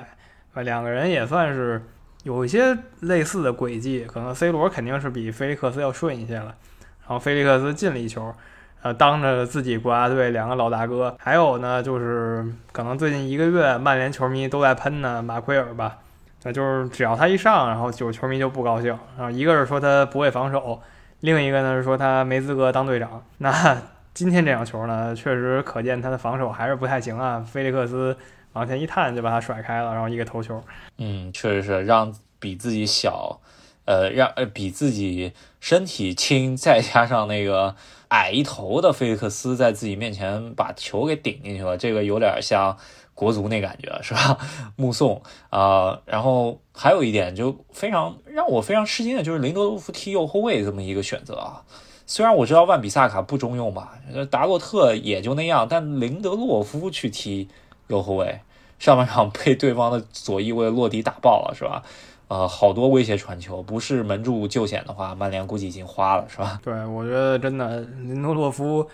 [0.53, 1.81] 啊，两个人也算是
[2.23, 4.03] 有一些类似的轨迹。
[4.05, 6.55] 可能 C 罗肯定是比菲利克斯要顺一些了。
[7.01, 8.33] 然后菲利克斯进了一球。
[8.81, 15.97] 呃，当着自己国家队两个老大哥，还有呢，就是可能最近一个月曼联球迷都在喷呢马奎尔吧，
[16.43, 18.97] 那就是只要他一上，然后就球迷就不高兴。
[19.17, 20.81] 然后一个是说他不会防守，
[21.19, 23.23] 另一个呢是说他没资格当队长。
[23.37, 23.81] 那
[24.13, 27.39] 今天这场球呢，确实可见他的防守还是不太行啊。
[27.39, 28.17] 菲利克斯
[28.53, 30.63] 往前一探就把他甩开了，然后一个头球。
[30.97, 33.39] 嗯，确实是让比自己小，
[33.85, 37.75] 呃，让呃比自己身体轻，再加上那个。
[38.09, 42.75] 矮一头的菲利克斯在自己面前把球给顶进去了，这个有点像
[43.19, 44.37] 国足那感觉，是吧？
[44.77, 51.61] 目送啊，然后还有一点就非常让我非常吃惊的就是林德洛夫踢右后卫这么一个选择啊。
[52.07, 53.99] 虽然我知道万比萨卡不中用吧，
[54.31, 57.49] 达洛特也就那样，但林德洛夫去踢
[57.87, 58.39] 右后卫，
[58.79, 61.83] 上半场被对方的左翼卫洛迪打爆了，是吧？
[62.29, 66.59] 呃，好多威胁传球，不是门柱救险的话，曼联估计已经花了，是吧？
[66.63, 68.87] 对，我觉得真的林德洛夫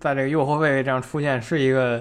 [0.00, 2.00] 在这个右后卫这样出现是一个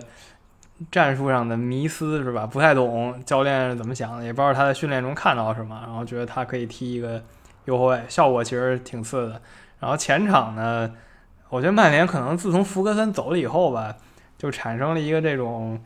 [0.90, 2.46] 战术上的迷思，是吧？
[2.46, 7.22] 不太懂教练是怎么想的，也不知道他在训练中看到什么，然后觉得他可以踢一个
[7.66, 9.42] 右后卫，效果其实挺次的。
[9.80, 10.92] 然后前场呢，
[11.50, 13.96] 我觉得曼联可能自从福格森走了以后吧，
[14.38, 15.80] 就产生了一个这种。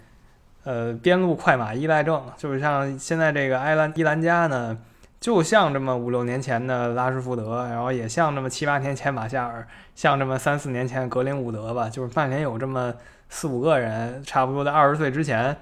[0.63, 4.75] 呃，边路快马依赖症，就是像现在这个埃兰伊兰加呢，
[5.19, 12.91] 就像这么五六年前的拉什福德，然后也像这么七八年前马夏尔，像这么三四年前格林伍德吧，就是曼联有这么
[13.29, 15.55] 四五个人，差不多在二十岁之前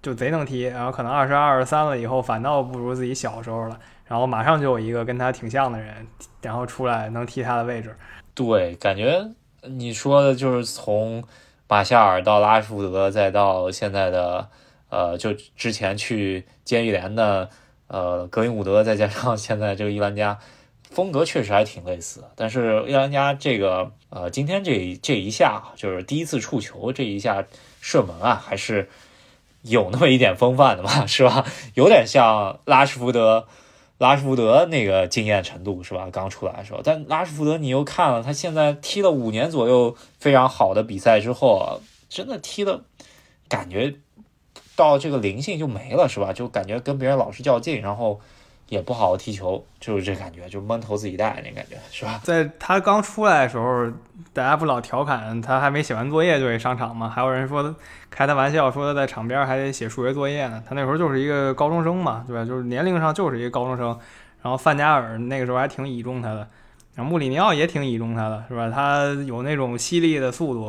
[0.00, 6.06] 就贼能踢，然后可能二十二、十三了以后，反倒不如自己小时候了，然后马上就有一个跟他挺像的人，
[6.40, 7.96] 然后出来能踢他的位置。
[8.34, 9.30] 对，感觉
[9.62, 11.22] 你说的就是从。
[11.68, 14.46] 马夏尔到拉什福德，再到现在的，
[14.90, 17.48] 呃，就之前去监狱连的，
[17.86, 20.38] 呃，格林伍德，再加上现在这个伊兰加，
[20.94, 22.22] 风格确实还挺类似。
[22.36, 27.44] 但是伊兰加这个，呃，今天这这一下就是第一次触球，这一下
[27.80, 28.88] 射门啊，还是
[29.62, 31.46] 有那么一点风范的嘛，是吧？
[31.74, 33.46] 有点像拉什福德。
[33.98, 36.08] 拉什福德那个经验程度是吧？
[36.10, 42.82] 刚出来的时候，但拉什福德你又看了他现在踢了五年左右非常好的比赛之后，真的踢的，
[43.48, 43.94] 感觉
[44.74, 46.32] 到这个灵性就没了是吧？
[46.32, 48.20] 就感觉跟别人老是较劲，然后。
[48.72, 52.18] 也不好好踢球，就是这感觉，就闷头自己带那感觉，是吧？
[52.24, 53.86] 在他刚出来的时候，
[54.32, 57.06] 大家不老调侃他还没写完作业就得上场吗？
[57.06, 57.74] 还有人说
[58.08, 60.62] 开他玩笑，说他在场边还得写数学作业呢。
[60.66, 62.46] 他那时候就是一个高中生嘛，对吧？
[62.46, 63.88] 就是年龄上就是一个高中生。
[64.40, 66.48] 然后范加尔那个时候还挺倚重他的，
[66.94, 68.70] 然后穆里尼奥也挺倚重他的，是吧？
[68.70, 70.64] 他有那种犀利的速度，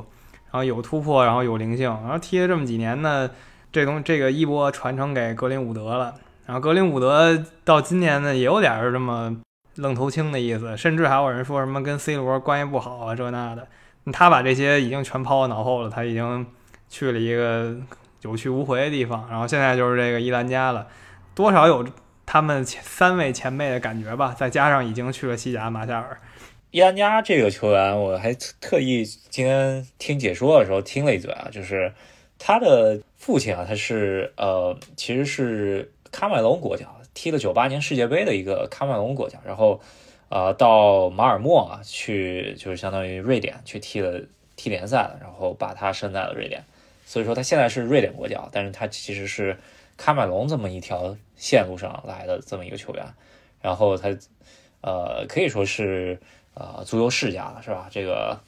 [0.51, 3.29] 然后有突破，然后有灵性，然后踢了这么几年呢，
[3.71, 6.13] 这东这个衣钵传承给格林伍德了。
[6.45, 9.37] 然后格林伍德到今年呢，也有点儿这么
[9.75, 13.65] 愣头青的意思，甚至还有人说什么跟 C 罗关系不好啊，这那的。
[14.11, 16.45] 他把这些已经全抛到脑后了，他已经
[16.89, 17.73] 去了一个
[18.23, 19.25] 有去无回的地方。
[19.29, 20.85] 然后现在就是这个伊兰加了，
[21.33, 21.87] 多少有
[22.25, 24.35] 他们三位前辈的感觉吧。
[24.37, 26.19] 再加上已经去了西甲马夏尔，
[26.71, 31.93] 伊兰加这个球员，我还特意今天听解说的时候听了一嘴啊，就是
[32.37, 35.92] 他的父亲啊，他是呃，其实是。
[36.13, 39.81] 喀麦隆国脚，踢了九八年世界杯的一个喀麦隆国脚，然后
[40.29, 44.21] 呃到马尔默啊去，就是相当于瑞典去踢了
[44.55, 46.63] 踢联赛了，然后把他生在了瑞典，
[47.05, 49.57] 所以说他现在是瑞典国脚，但是他其实是
[49.97, 53.05] 喀麦隆这么一条线路上来的这么一个球员，
[53.61, 54.15] 然后他
[54.81, 56.19] 呃可以说是
[56.53, 57.89] 呃足球世家了，是吧？
[57.91, 58.39] 这个。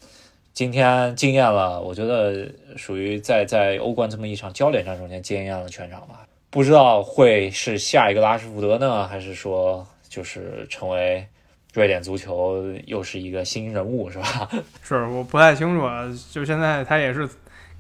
[0.54, 6.25] 今天惊艳了，我觉得属于在在欧冠这么一场焦点战中间惊艳了全场吧。
[6.56, 11.28] 不知道会是下一个拉什福德呢，还是说就是成为
[11.74, 14.50] 瑞典足球又是一个新人物，是吧？
[14.82, 16.06] 是，我不太清楚啊。
[16.32, 17.28] 就现在他也是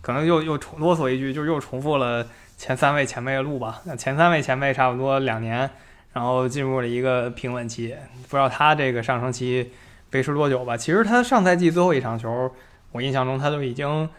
[0.02, 3.82] 可能又又重啰嗦一句，就又重复了前三位前辈的路吧。
[3.86, 5.70] 那前三位前辈差不多两年，
[6.12, 9.72] 然后进入了一个平稳期，不知道他这个上升期。
[10.12, 10.76] 维持多久吧？
[10.76, 12.52] 其实他上赛季最后一场球，
[12.92, 14.10] 我印象中他就已经，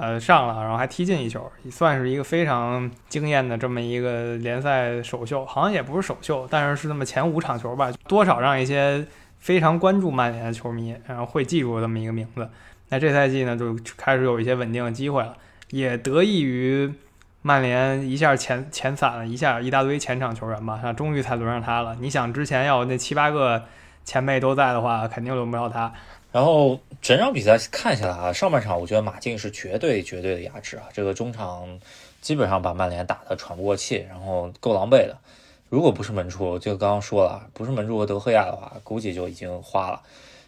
[0.00, 5.44] 呃上了，然后还踢进一球，也算是一个非常惊艳的这么一个联赛首秀。
[5.44, 9.06] 好像也不是首秀，但是是那么前五场球吧，多少让一些
[9.38, 12.48] 非常关注曼联的球迷，然后会记住这么一个名字。
[12.88, 15.36] 那这赛季呢，就开始有一些稳定的机会了，
[15.70, 16.90] 也得益于
[17.42, 21.96] 曼联一下前前散了一下一大堆前场球员吧，那终于才轮上他了。
[22.00, 23.62] 你想之前要那七八个。
[24.02, 25.92] 前辈都在的话，肯定轮不到他。
[26.32, 31.80] 然后整场比赛看下来啊，上半场我觉得马竞是绝对绝对的压制啊，这个中场
[32.20, 35.16] 基本上把曼联打得喘不过气，然后够狼狈的。
[35.68, 40.02] 如果不是门柱，就刚刚说了，不是门柱和德赫亚的话，估计就已经花了。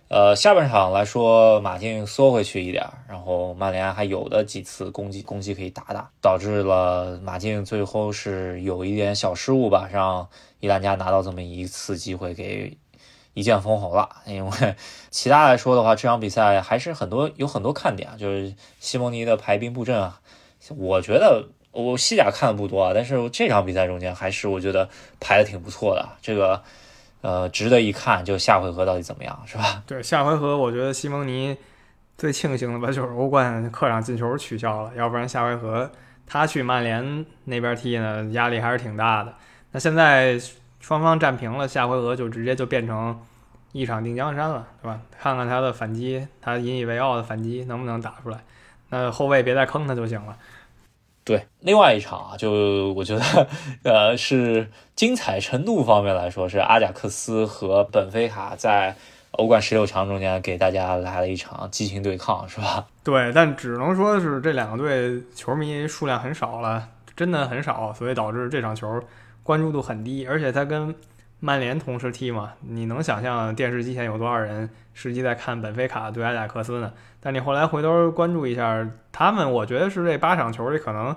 [0.08, 10.28] 呃，下半场来说，马竞缩回去一点，然后曼联还有的几次攻击攻击可以打打，导致了马竞最后是有一点小失误吧，让
[10.60, 12.76] 伊兰加拿到这么一次机会给。
[13.34, 14.74] 一剑封喉了，因为
[15.10, 20.20] 其他来说的话，这场比赛还是很多有很多看点啊，就是西蒙尼的排兵布阵啊，
[20.76, 24.86] 我觉得我西甲看的不多啊，但是这场比赛中间还是我觉得
[25.18, 26.62] 排的挺不错的，这个
[27.22, 29.82] 呃值得一看，就下回合到底怎么样，是吧？
[29.86, 31.56] 对，下回合我觉得西蒙尼
[32.18, 35.90] 最庆幸的吧，就是欧冠客场进球取消了，要不然下回合
[36.26, 39.34] 他去曼联那边踢呢，压力还是挺大的。
[39.70, 40.38] 那现在。
[40.82, 43.18] 双方战平了，下回合就直接就变成
[43.70, 45.00] 一场定江山了，对吧？
[45.18, 48.38] 看看他的反击，他引以为傲的反击能不能打出来？
[48.90, 50.36] 那后卫别再坑他就行了。
[51.24, 53.48] 对，另外一场啊，就我觉得，
[53.84, 58.96] 呃，是精彩程度方面来说，是阿贾克斯和本菲卡在
[59.30, 62.84] 欧冠十六强中间给大家来了一场激情对抗，是吧？
[63.04, 69.00] 对，但只能说是这两个队球迷数量很少了，真的很少，所以导致这场球。
[69.42, 70.94] 关注度很低，而且他跟
[71.40, 76.92] 曼联同时踢嘛，你能想象电视机前有多少人实际在看本菲卡对阿贾克斯呢？
[77.20, 81.16] 但你后来回头关注一下他们，我觉得是这八场球里可能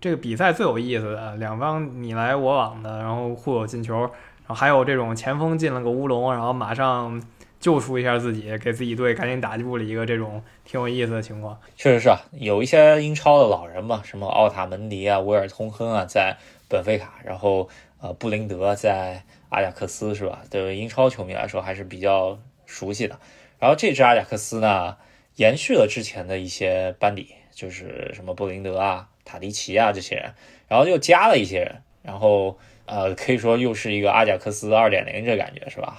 [0.00, 4.10] 这个比赛最有意思的，两方你来我往的，然后互有进球，然
[4.46, 7.20] 后还有这种前锋进了个乌龙，然后马上
[7.58, 11.58] 救赎一下自己，给自己队赶紧打入了一个这种挺有意思的情况。
[11.74, 16.36] 确实是啊，有一些英超的老人嘛，什么奥塔门迪啊、威尔通亨啊，在。
[16.70, 17.68] 本菲卡，然后
[18.00, 20.42] 呃，布林德在阿贾克斯是吧？
[20.48, 23.18] 对英超球迷来说还是比较熟悉的。
[23.58, 24.96] 然后这支阿贾克斯呢，
[25.34, 30.32] 延续了之前的一些班底，就是什么布林德啊、塔迪奇啊这些人，
[30.68, 35.98] 然后又加了一些人，然后呃，可以说又是一个阿贾克斯二点零这感觉是吧？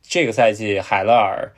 [0.00, 1.52] 这个赛季海勒尔。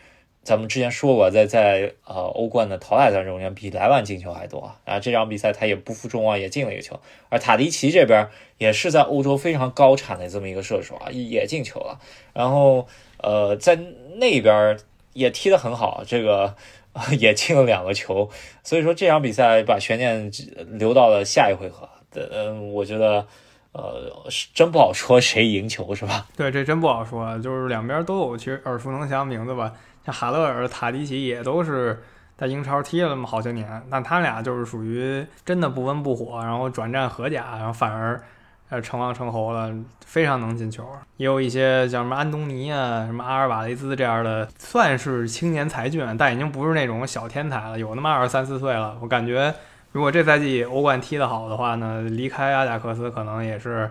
[0.44, 4.76] 咱们之前说过，在在呃欧冠的淘汰赛中间，比莱万进球还多啊。
[4.84, 7.00] 然后这场比赛他也不负众望，也进了一个球。
[7.30, 8.28] 而塔迪奇这边
[8.58, 11.98] 也是在欧洲非常高产的这么一个射手啊，也进球了。
[12.34, 13.74] 然后呃在
[14.16, 14.78] 那边
[15.14, 16.54] 也踢得很好，这个
[17.18, 18.28] 也进了两个球。
[18.62, 20.30] 所以说这场比赛把悬念
[20.78, 21.88] 留到了下一回合。
[22.12, 23.26] 嗯，我觉得
[23.72, 24.12] 呃
[24.52, 26.26] 真不好说谁赢球是吧？
[26.36, 29.72] 对，这真不好说，就是两边都有其实耳熟能详名字吧。
[30.04, 32.02] 像哈勒尔、塔迪奇也都是
[32.36, 38.20] 在英超踢了那么好些年，但他俩就是属于真的不温不火，然后转战荷甲，然后反而
[38.68, 39.72] 呃成王成侯了，
[40.04, 40.84] 非常能进球。
[41.16, 48.98] 也有一些像什么安东尼啊、什么阿尔瓦雷兹这样的，算是青年才俊，但已经不是那种小天才了，有那么二十三四岁了。
[49.00, 49.54] 我感觉
[49.92, 53.90] 如果这赛季欧冠踢得好的话呢，离开阿贾克斯可能也是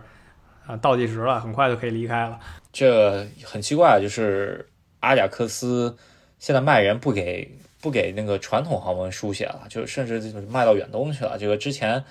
[0.68, 2.38] 啊倒计时了，很快就可以离开了。
[2.72, 4.70] 这很奇怪，就是。
[5.04, 5.96] 阿贾克斯
[6.40, 7.50] 现在卖人不给
[7.82, 11.38] 不给那个传统豪门输血了，就甚至就是卖到远东去了。
[11.38, 12.02] 这个之前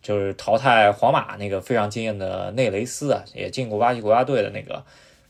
[0.00, 4.82] 就是淘汰皇马那个非常惊艳的内雷斯啊，也进过巴西国家队的那个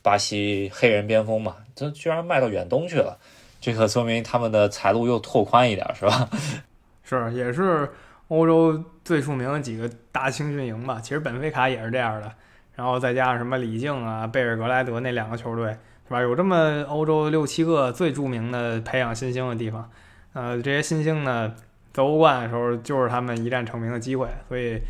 [0.02, 3.18] 巴西黑人边锋嘛，这居然卖到远东去了，
[3.60, 6.30] 这可说明他们的财路又拓宽一点，是吧？
[7.02, 7.90] 是，也是
[8.28, 11.00] 欧洲最著名的几个大青训营吧。
[11.02, 12.32] 其实本菲卡也是这样的。
[12.76, 15.76] 然后再加上什么李静啊、贝尔格莱德那两个球队，
[16.10, 16.20] 是吧？
[16.20, 19.88] 有这么欧洲六七个最著名的培养新星的地方，
[20.32, 21.54] 呃，这些新星呢，
[21.92, 24.80] 在欧冠的时候就是他们一战成名的机会，所以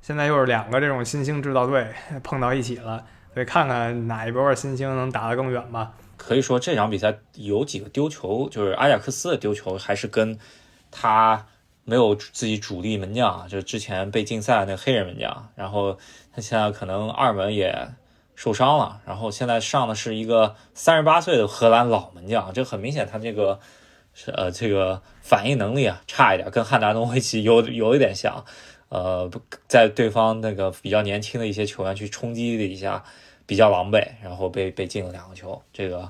[0.00, 1.88] 现在又是两个这种新星制造队
[2.22, 3.04] 碰到一起了，
[3.34, 5.94] 所以看看哪一波新星能打得更远吧。
[6.16, 10.38] 可以说这场比赛有几个丢球，就是阿贾克斯的丢球，还是跟
[10.92, 11.46] 他。
[11.84, 15.96] 没有自己主力门将，就是之前被禁赛那黑人门将，然后
[16.30, 17.74] 他现在可能二门也
[18.38, 23.58] 受伤了，然后现在上的是一个三十八岁的荷兰老门将，这很明显他这个
[24.14, 28.44] 是呃这个反应能力啊差一点，跟汉达诺维奇有有一点像，
[28.90, 29.28] 呃
[29.66, 33.02] 在对方那个比较年轻的一些球员去冲击了一下，
[33.44, 36.08] 比较狼狈，然后被被进了两个球，这个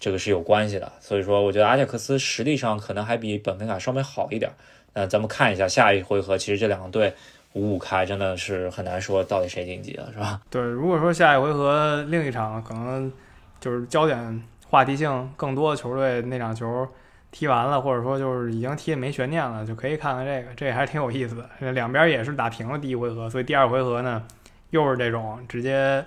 [0.00, 4.50] 这个是有关系的，所以说我觉得阿贾克斯实力上可能还比本菲卡稍微好一点。
[4.94, 7.12] 那咱们看一下下一回合，其实这两个队
[7.56, 10.40] 五五开，真的是很难说到底谁晋级了，是吧？
[10.50, 13.10] 对，如果说下一回合另一场可能
[13.58, 16.86] 就是焦点话题性更多的球队那场球
[17.30, 21.72] 踢完了，或者说就是已经踢没悬念了，就可以看看这个，这还挺有意思的。
[21.72, 24.22] 两边也是打平了第一回合，所以第二回合呢
[24.68, 26.04] 又是这种直接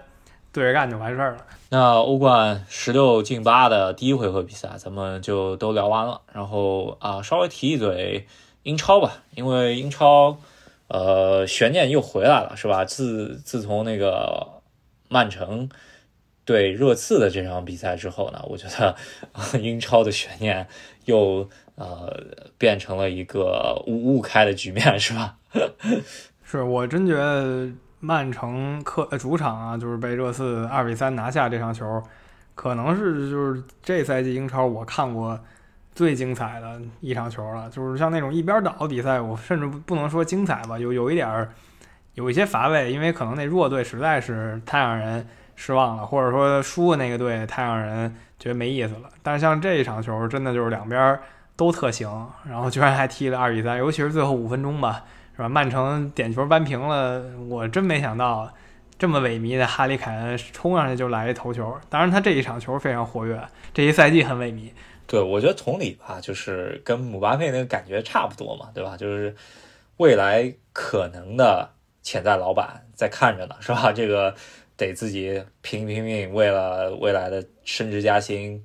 [0.54, 1.38] 对着干就完事儿了。
[1.72, 8.28] 那欧冠十六进八的第一回合比赛，咱们就都聊完了，然后啊稍微提一嘴。
[8.64, 10.38] 英超吧，因为英超，
[10.90, 12.84] 呃，悬念又回来了，是吧？
[12.84, 14.62] 自自从那个
[15.08, 15.70] 曼城
[16.44, 18.96] 对热刺的这场比赛之后呢，我觉得
[19.62, 20.68] 英超的悬念
[21.06, 22.12] 又呃
[22.58, 25.38] 变成了一个五五开的局面，是吧？
[26.44, 27.70] 是我真觉得
[28.00, 32.02] 曼城客主场啊，就是被热刺二比三拿下这场球，
[32.56, 35.40] 可能是就是这赛季英超我看过。
[36.00, 41.50] 最精彩的一场球了，就是像那种一边倒的比赛，我甚至不能说精彩吧，有有一点儿，
[42.14, 45.28] 有一些乏味，因为可能那弱队实在是太让人
[45.58, 49.10] 失望了，或者说输的那个队太让人觉得没意思了。
[49.22, 51.20] 但是像这一场球，真的就是两边
[51.58, 55.04] 都特行，然后居然还踢了二比三，尤其是最后五分钟吧，
[55.36, 55.50] 是吧？
[55.50, 58.50] 曼城点球扳平了，我真没想到
[58.98, 61.78] 这么萎靡的哈里凯恩冲上去就来一头球。
[61.90, 64.72] 当然他这一场球非常活跃，这一赛季很萎靡。
[65.12, 68.96] 对，我觉得同理吧，就是跟姆巴佩那个感觉差不多嘛，对吧？
[68.96, 69.36] 就是
[69.98, 71.68] 未来可能的
[72.04, 73.92] 潜在老板在看着呢，是吧？
[73.92, 74.36] 这个
[74.78, 78.64] 得自己拼拼命，为了未来的升职加薪，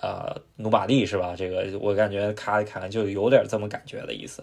[0.00, 1.34] 呃，努把力，是吧？
[1.36, 4.42] 这个我感觉卡里凯恩就有点这么感觉的意思。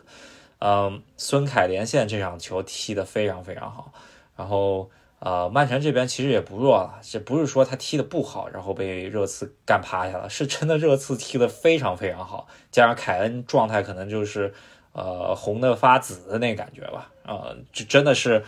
[0.59, 3.91] 嗯，孙凯连线这场球踢得非常非常好，
[4.37, 4.87] 然后。
[5.19, 14.53] 呃，曼城这边其实也不弱了，这不是说他踢的不好，然后被热刺干趴下了，是真的热刺踢的非常非常好，加上凯恩状态可能就是
[14.93, 18.43] 呃红的发紫的那感觉吧，呃，就真的是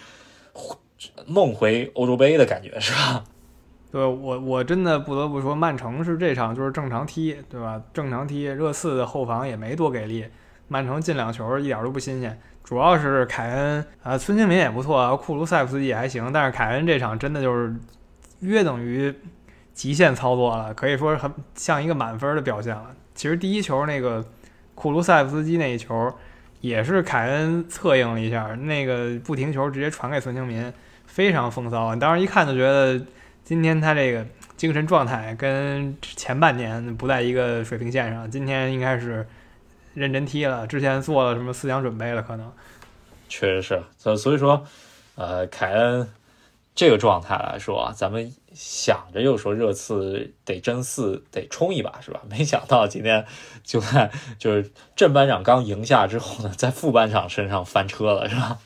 [1.26, 3.26] 梦回欧洲杯的感觉，是吧？
[3.91, 7.82] 对我我真的不得不说，曼城是这场就是正常踢，对吧？
[7.93, 10.26] 正常踢，热刺的后防也没多给力，
[10.69, 12.41] 曼城进两球一点都不新鲜。
[12.64, 17.76] 主要是凯恩啊，孙兴民也不错，库卢塞夫斯基也还行，但是凯恩这场真的就是
[18.39, 19.14] 约等于
[19.74, 22.95] 极限操作了，可以说很像一个满分的表现了。
[23.14, 24.24] 其实第一球那个
[24.74, 26.14] 库卢塞夫斯基那一球
[26.62, 30.72] 也是凯恩策应了一下，那个不停球直接传给孙兴民，
[31.05, 31.93] 非常风骚。
[31.97, 33.03] 当时一看就觉得
[33.43, 39.28] 今天他这个精神状态跟前半年不在一个水平线上，今天应该是。
[39.94, 42.22] 认真踢了，之前做了什么思想准备了？
[42.22, 42.52] 可能
[43.28, 44.66] 确实是，所所以说，
[45.16, 46.10] 呃，凯恩
[46.74, 52.22] 这个状态来说，咱们想着又说热刺得争四，得冲一把，是吧？
[52.30, 53.26] 没想到今天
[53.64, 58.58] 就在就是正班长刚赢下之后呢，在副班长身上翻车了，是吧？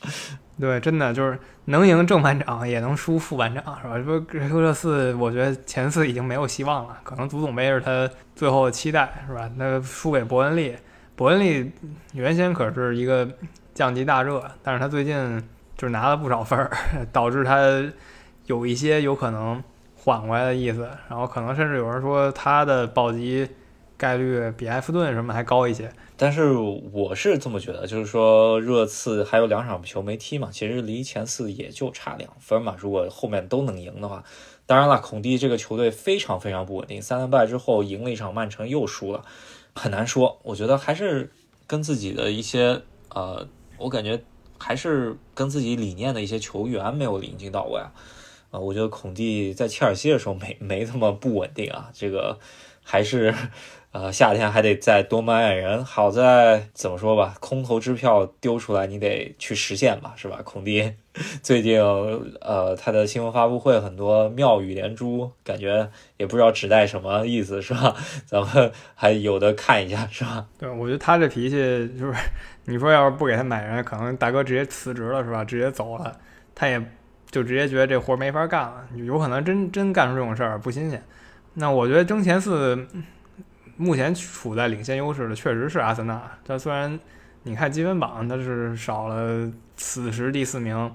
[0.58, 3.98] 对，真的就是能赢正班长，也能输副班长，是吧？
[4.32, 9.50] 这不热刺，我觉得前四已经没有希望了，可能足总杯是他最后的期待，是吧？
[9.56, 10.74] 那输给伯恩利。
[11.16, 11.72] 伯恩利
[12.12, 13.26] 原先可是一个
[13.74, 15.42] 降级大热，但是他最近
[15.74, 16.70] 就是拿了不少分儿，
[17.10, 17.58] 导致他
[18.44, 19.62] 有一些有可能
[19.96, 20.88] 缓过来的意思。
[21.08, 23.48] 然后可能甚至有人说他的保级
[23.96, 25.90] 概率比埃弗顿什么还高一些。
[26.18, 32.74] 但是我是这么觉得，就是说热刺还有两场球没踢嘛，其实离前四也就差两分嘛。
[32.78, 34.22] 如果后面都能赢的话，
[34.66, 39.24] 当然了，孔蒂这个球队非常非常不稳定，三连败之后赢了一场曼城又输了。
[39.76, 41.30] 很难说，我觉得还是
[41.66, 43.46] 跟自己的一些呃，
[43.76, 44.20] 我感觉
[44.58, 47.92] 还是跟自己理念的一些球员没有引进到位啊。
[48.50, 52.38] 啊，我觉得孔蒂在切尔西的时候没没这么不稳定啊，这个
[52.82, 53.34] 还是
[53.92, 55.84] 呃，夏天还得再多买点人。
[55.84, 60.40] 好在怎么说吧，空头支票丢出来，你得去实现吧，是吧？
[60.42, 60.92] 孔蒂
[61.42, 61.80] 最近
[62.40, 67.94] 呃，他的新闻发布会很多妙语连珠，感觉也不知道指代什么意思，是吧？
[68.26, 70.46] 咱们还有的看一下，是吧？
[70.58, 71.56] 对，我觉得他这脾气
[71.98, 72.14] 就是，
[72.64, 75.44] 你说要是不给他买人，可能大哥直接辞职了，是吧？
[75.44, 76.16] 直接走了，
[76.54, 76.80] 他也
[77.30, 81.02] 就直接觉得这活没法干了，有可能真真干出这种事儿不新鲜。
[81.54, 82.86] 那我觉得争前四。
[83.78, 86.98] 目前处在领先优势的确实是阿森纳，但虽然
[87.42, 90.90] 你看积分榜它是少了此时第四名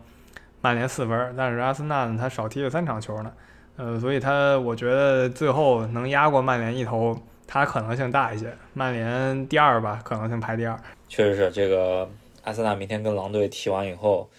[0.62, 3.34] 曼联四分，但是阿森纳呢他少踢了三场球呢，
[3.76, 8.54] 呃，所以他我觉得最后能压过曼联一头，他可能性大一些。
[8.74, 10.80] 曼联第二吧，可能性排第二。
[11.10, 12.10] 确实是这个
[12.44, 14.30] 阿森纳明天跟狼队踢完以后，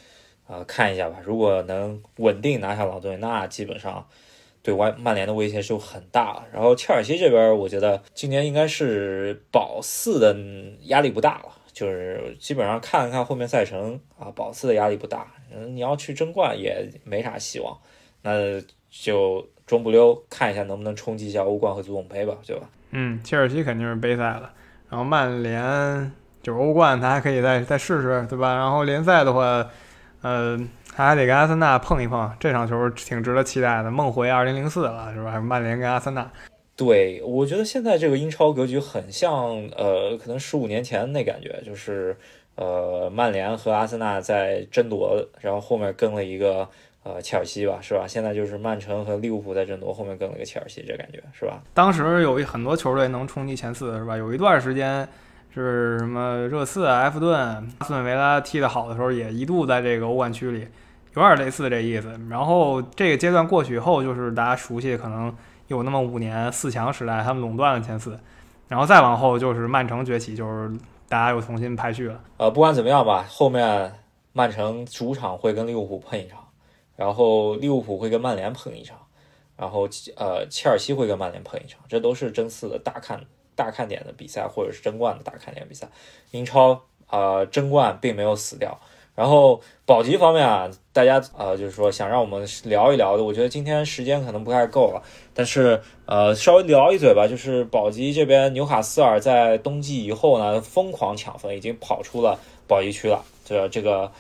[0.47, 1.17] 呃，看一下吧。
[1.25, 4.07] 如果能稳定拿下狼队，那基本上。
[4.65, 10.37] 对外曼联的威胁就很大了，然后切尔西这边，我觉得今年应该是保四的
[10.83, 15.27] 压力不大了，就是基本上看了看后面赛程啊，保四的压力不大。
[15.53, 17.77] 嗯，你要去争冠也没啥希望，
[18.23, 18.61] 那
[18.91, 22.63] 就中不溜看一下能不能冲击一下欧冠和足总杯吧，对吧？
[22.91, 24.53] 嗯，切尔西肯定是杯赛了，
[24.89, 26.13] 然后曼联
[26.43, 28.55] 就是欧冠，他还可以再再试试，对吧？
[28.55, 29.67] 然后联赛的话，
[30.23, 30.59] 呃。
[30.95, 35.41] 他还得跟阿森纳碰一碰，这场球挺值得期待的，梦回二零零四了，是吧？
[35.41, 36.31] 曼联跟阿森纳。
[36.77, 42.17] 对，我觉得现在这个英超格局很像，呃，可能十五年前那感觉，就是
[42.55, 46.69] 呃，曼联和阿森纳在争夺，然后后面跟了一个
[47.03, 48.07] 呃切尔西吧，是吧？
[48.07, 51.63] 现在就是曼城和利物浦在争夺，后面跟了一个切尔西，这感觉是吧？
[51.75, 54.17] 当时有一很多球队能冲击前四，是吧？
[54.17, 55.09] 有一段时间。
[55.55, 60.67] 是什么热刺、埃弗顿、阿斯顿维拉踢得好的时候，也一度在这个欧冠区里，
[61.15, 62.09] 有点类似这意思。
[62.31, 65.31] 然后这个阶段过去以后，就是大家熟悉，可能
[65.69, 68.19] 有那么五年四强时代，他们垄断了前四。
[68.69, 70.71] 然后再往后就是曼城崛起，就是
[71.09, 72.21] 大家又重新排序了。
[72.39, 73.93] 呃，不管怎么样吧，后面
[74.33, 76.39] 曼城主场会跟利物浦碰一场，
[76.97, 78.97] 然后利物浦会跟曼联碰一场，
[79.57, 83.21] 然后呃切尔西会跟曼联碰一场，这都是争四的大看。
[83.55, 85.87] 大看点的比赛，或者是争冠的大看点比赛，
[86.31, 88.81] 英超啊争冠并没有死掉。
[89.15, 97.27] 然后保级方面啊，大家呃就是说想让我们聊一聊的，我觉得今天时间可能不太够了，但是呃稍微聊一嘴吧。
[97.27, 104.13] 就是保级这边，纽卡斯尔在冬季以后呢疯狂抢分，已经跑出了保级区了，这这个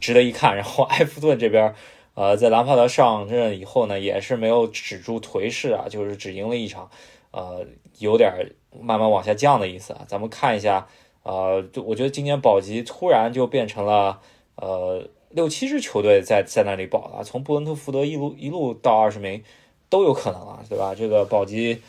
[0.00, 0.56] 值得一看。
[0.56, 1.74] 然后 埃弗顿这边，
[2.14, 6.90] 呃在兰帕德上任以后呢，也是没有止住颓势啊，就是只赢了一场，
[7.30, 7.64] 呃
[7.98, 8.52] 有点。
[8.78, 10.86] 慢慢往下降的意思啊，咱们看一下，
[11.22, 14.20] 呃，就我觉得今年保级突然就变成了，
[14.56, 19.42] 呃，六七支球队在在那里保了，从布伦特福德一路一路到二十名
[19.88, 20.94] 都有可能了，对吧？
[20.94, 21.80] 这个保级，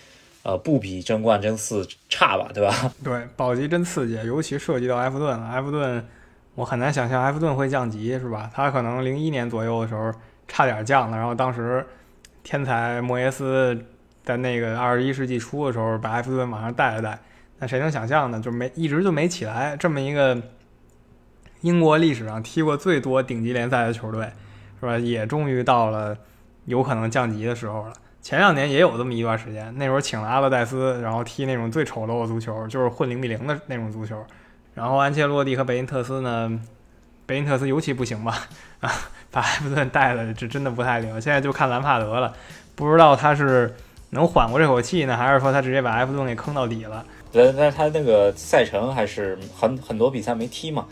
[0.43, 2.93] 呃，不比争冠争四差吧，对吧？
[3.03, 5.43] 对，保级真刺激，尤其涉及到埃弗顿。
[5.49, 6.05] 埃弗顿，
[6.55, 8.49] 我很难想象埃弗顿会降级，是吧？
[8.53, 10.11] 他可能零一年左右的时候
[10.47, 11.85] 差点降了，然后当时
[12.43, 13.77] 天才莫耶斯。
[14.23, 17.17] 在那个二十一世纪初的时候，把埃弗顿往上带了带，
[17.59, 18.41] 那谁能想象呢？
[18.41, 19.77] 就没一直就没起来。
[19.79, 20.38] 这么一个
[21.61, 24.31] 英国历史上踢过最多顶级联赛的球队，
[24.79, 24.97] 是吧？
[24.97, 26.17] 也终于到了
[26.65, 27.93] 有可能降级的时候了。
[28.21, 34.23] 前两年也有这么一段时间，那时候请了阿勒代斯，然后踢那种最丑陋的足球，就是混零比零的那种足球。
[34.73, 36.59] 然后安切洛蒂和贝因特斯呢，
[37.25, 38.47] 贝因 特斯尤其不行吧？
[38.81, 38.91] 啊，
[39.31, 41.09] 把埃弗顿带的这真的不太灵。
[41.21, 42.33] 现在就看兰帕德了，
[42.75, 43.73] 不知道他是。
[44.11, 47.05] 能缓过这口气呢，还是说他直接把埃弗顿给坑到底了？
[47.29, 50.85] 对，但他那个赛程还是很很多比赛没踢嘛，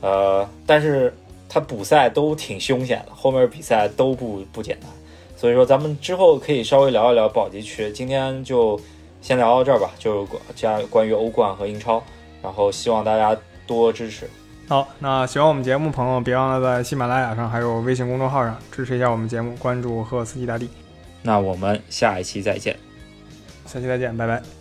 [0.00, 1.12] 呃，但是
[1.48, 4.88] 他补赛都挺凶险的，后面比赛都不不简单，
[5.36, 7.90] 所以说咱们之后可以稍微聊一聊保级区。
[7.92, 8.80] 今天就
[9.20, 12.02] 先聊到这儿吧，就加关于欧冠和英超，
[12.42, 13.36] 然后希望大家
[13.66, 14.28] 多支持。
[14.68, 20.68] 好，那喜欢我们节目朋友，别忘了在喜马拉雅上还有微信公众号上支持一下我们节目，关注赫斯基大帝。
[21.22, 22.76] 那我们下一期再见，
[23.66, 24.59] 下期再见，拜拜。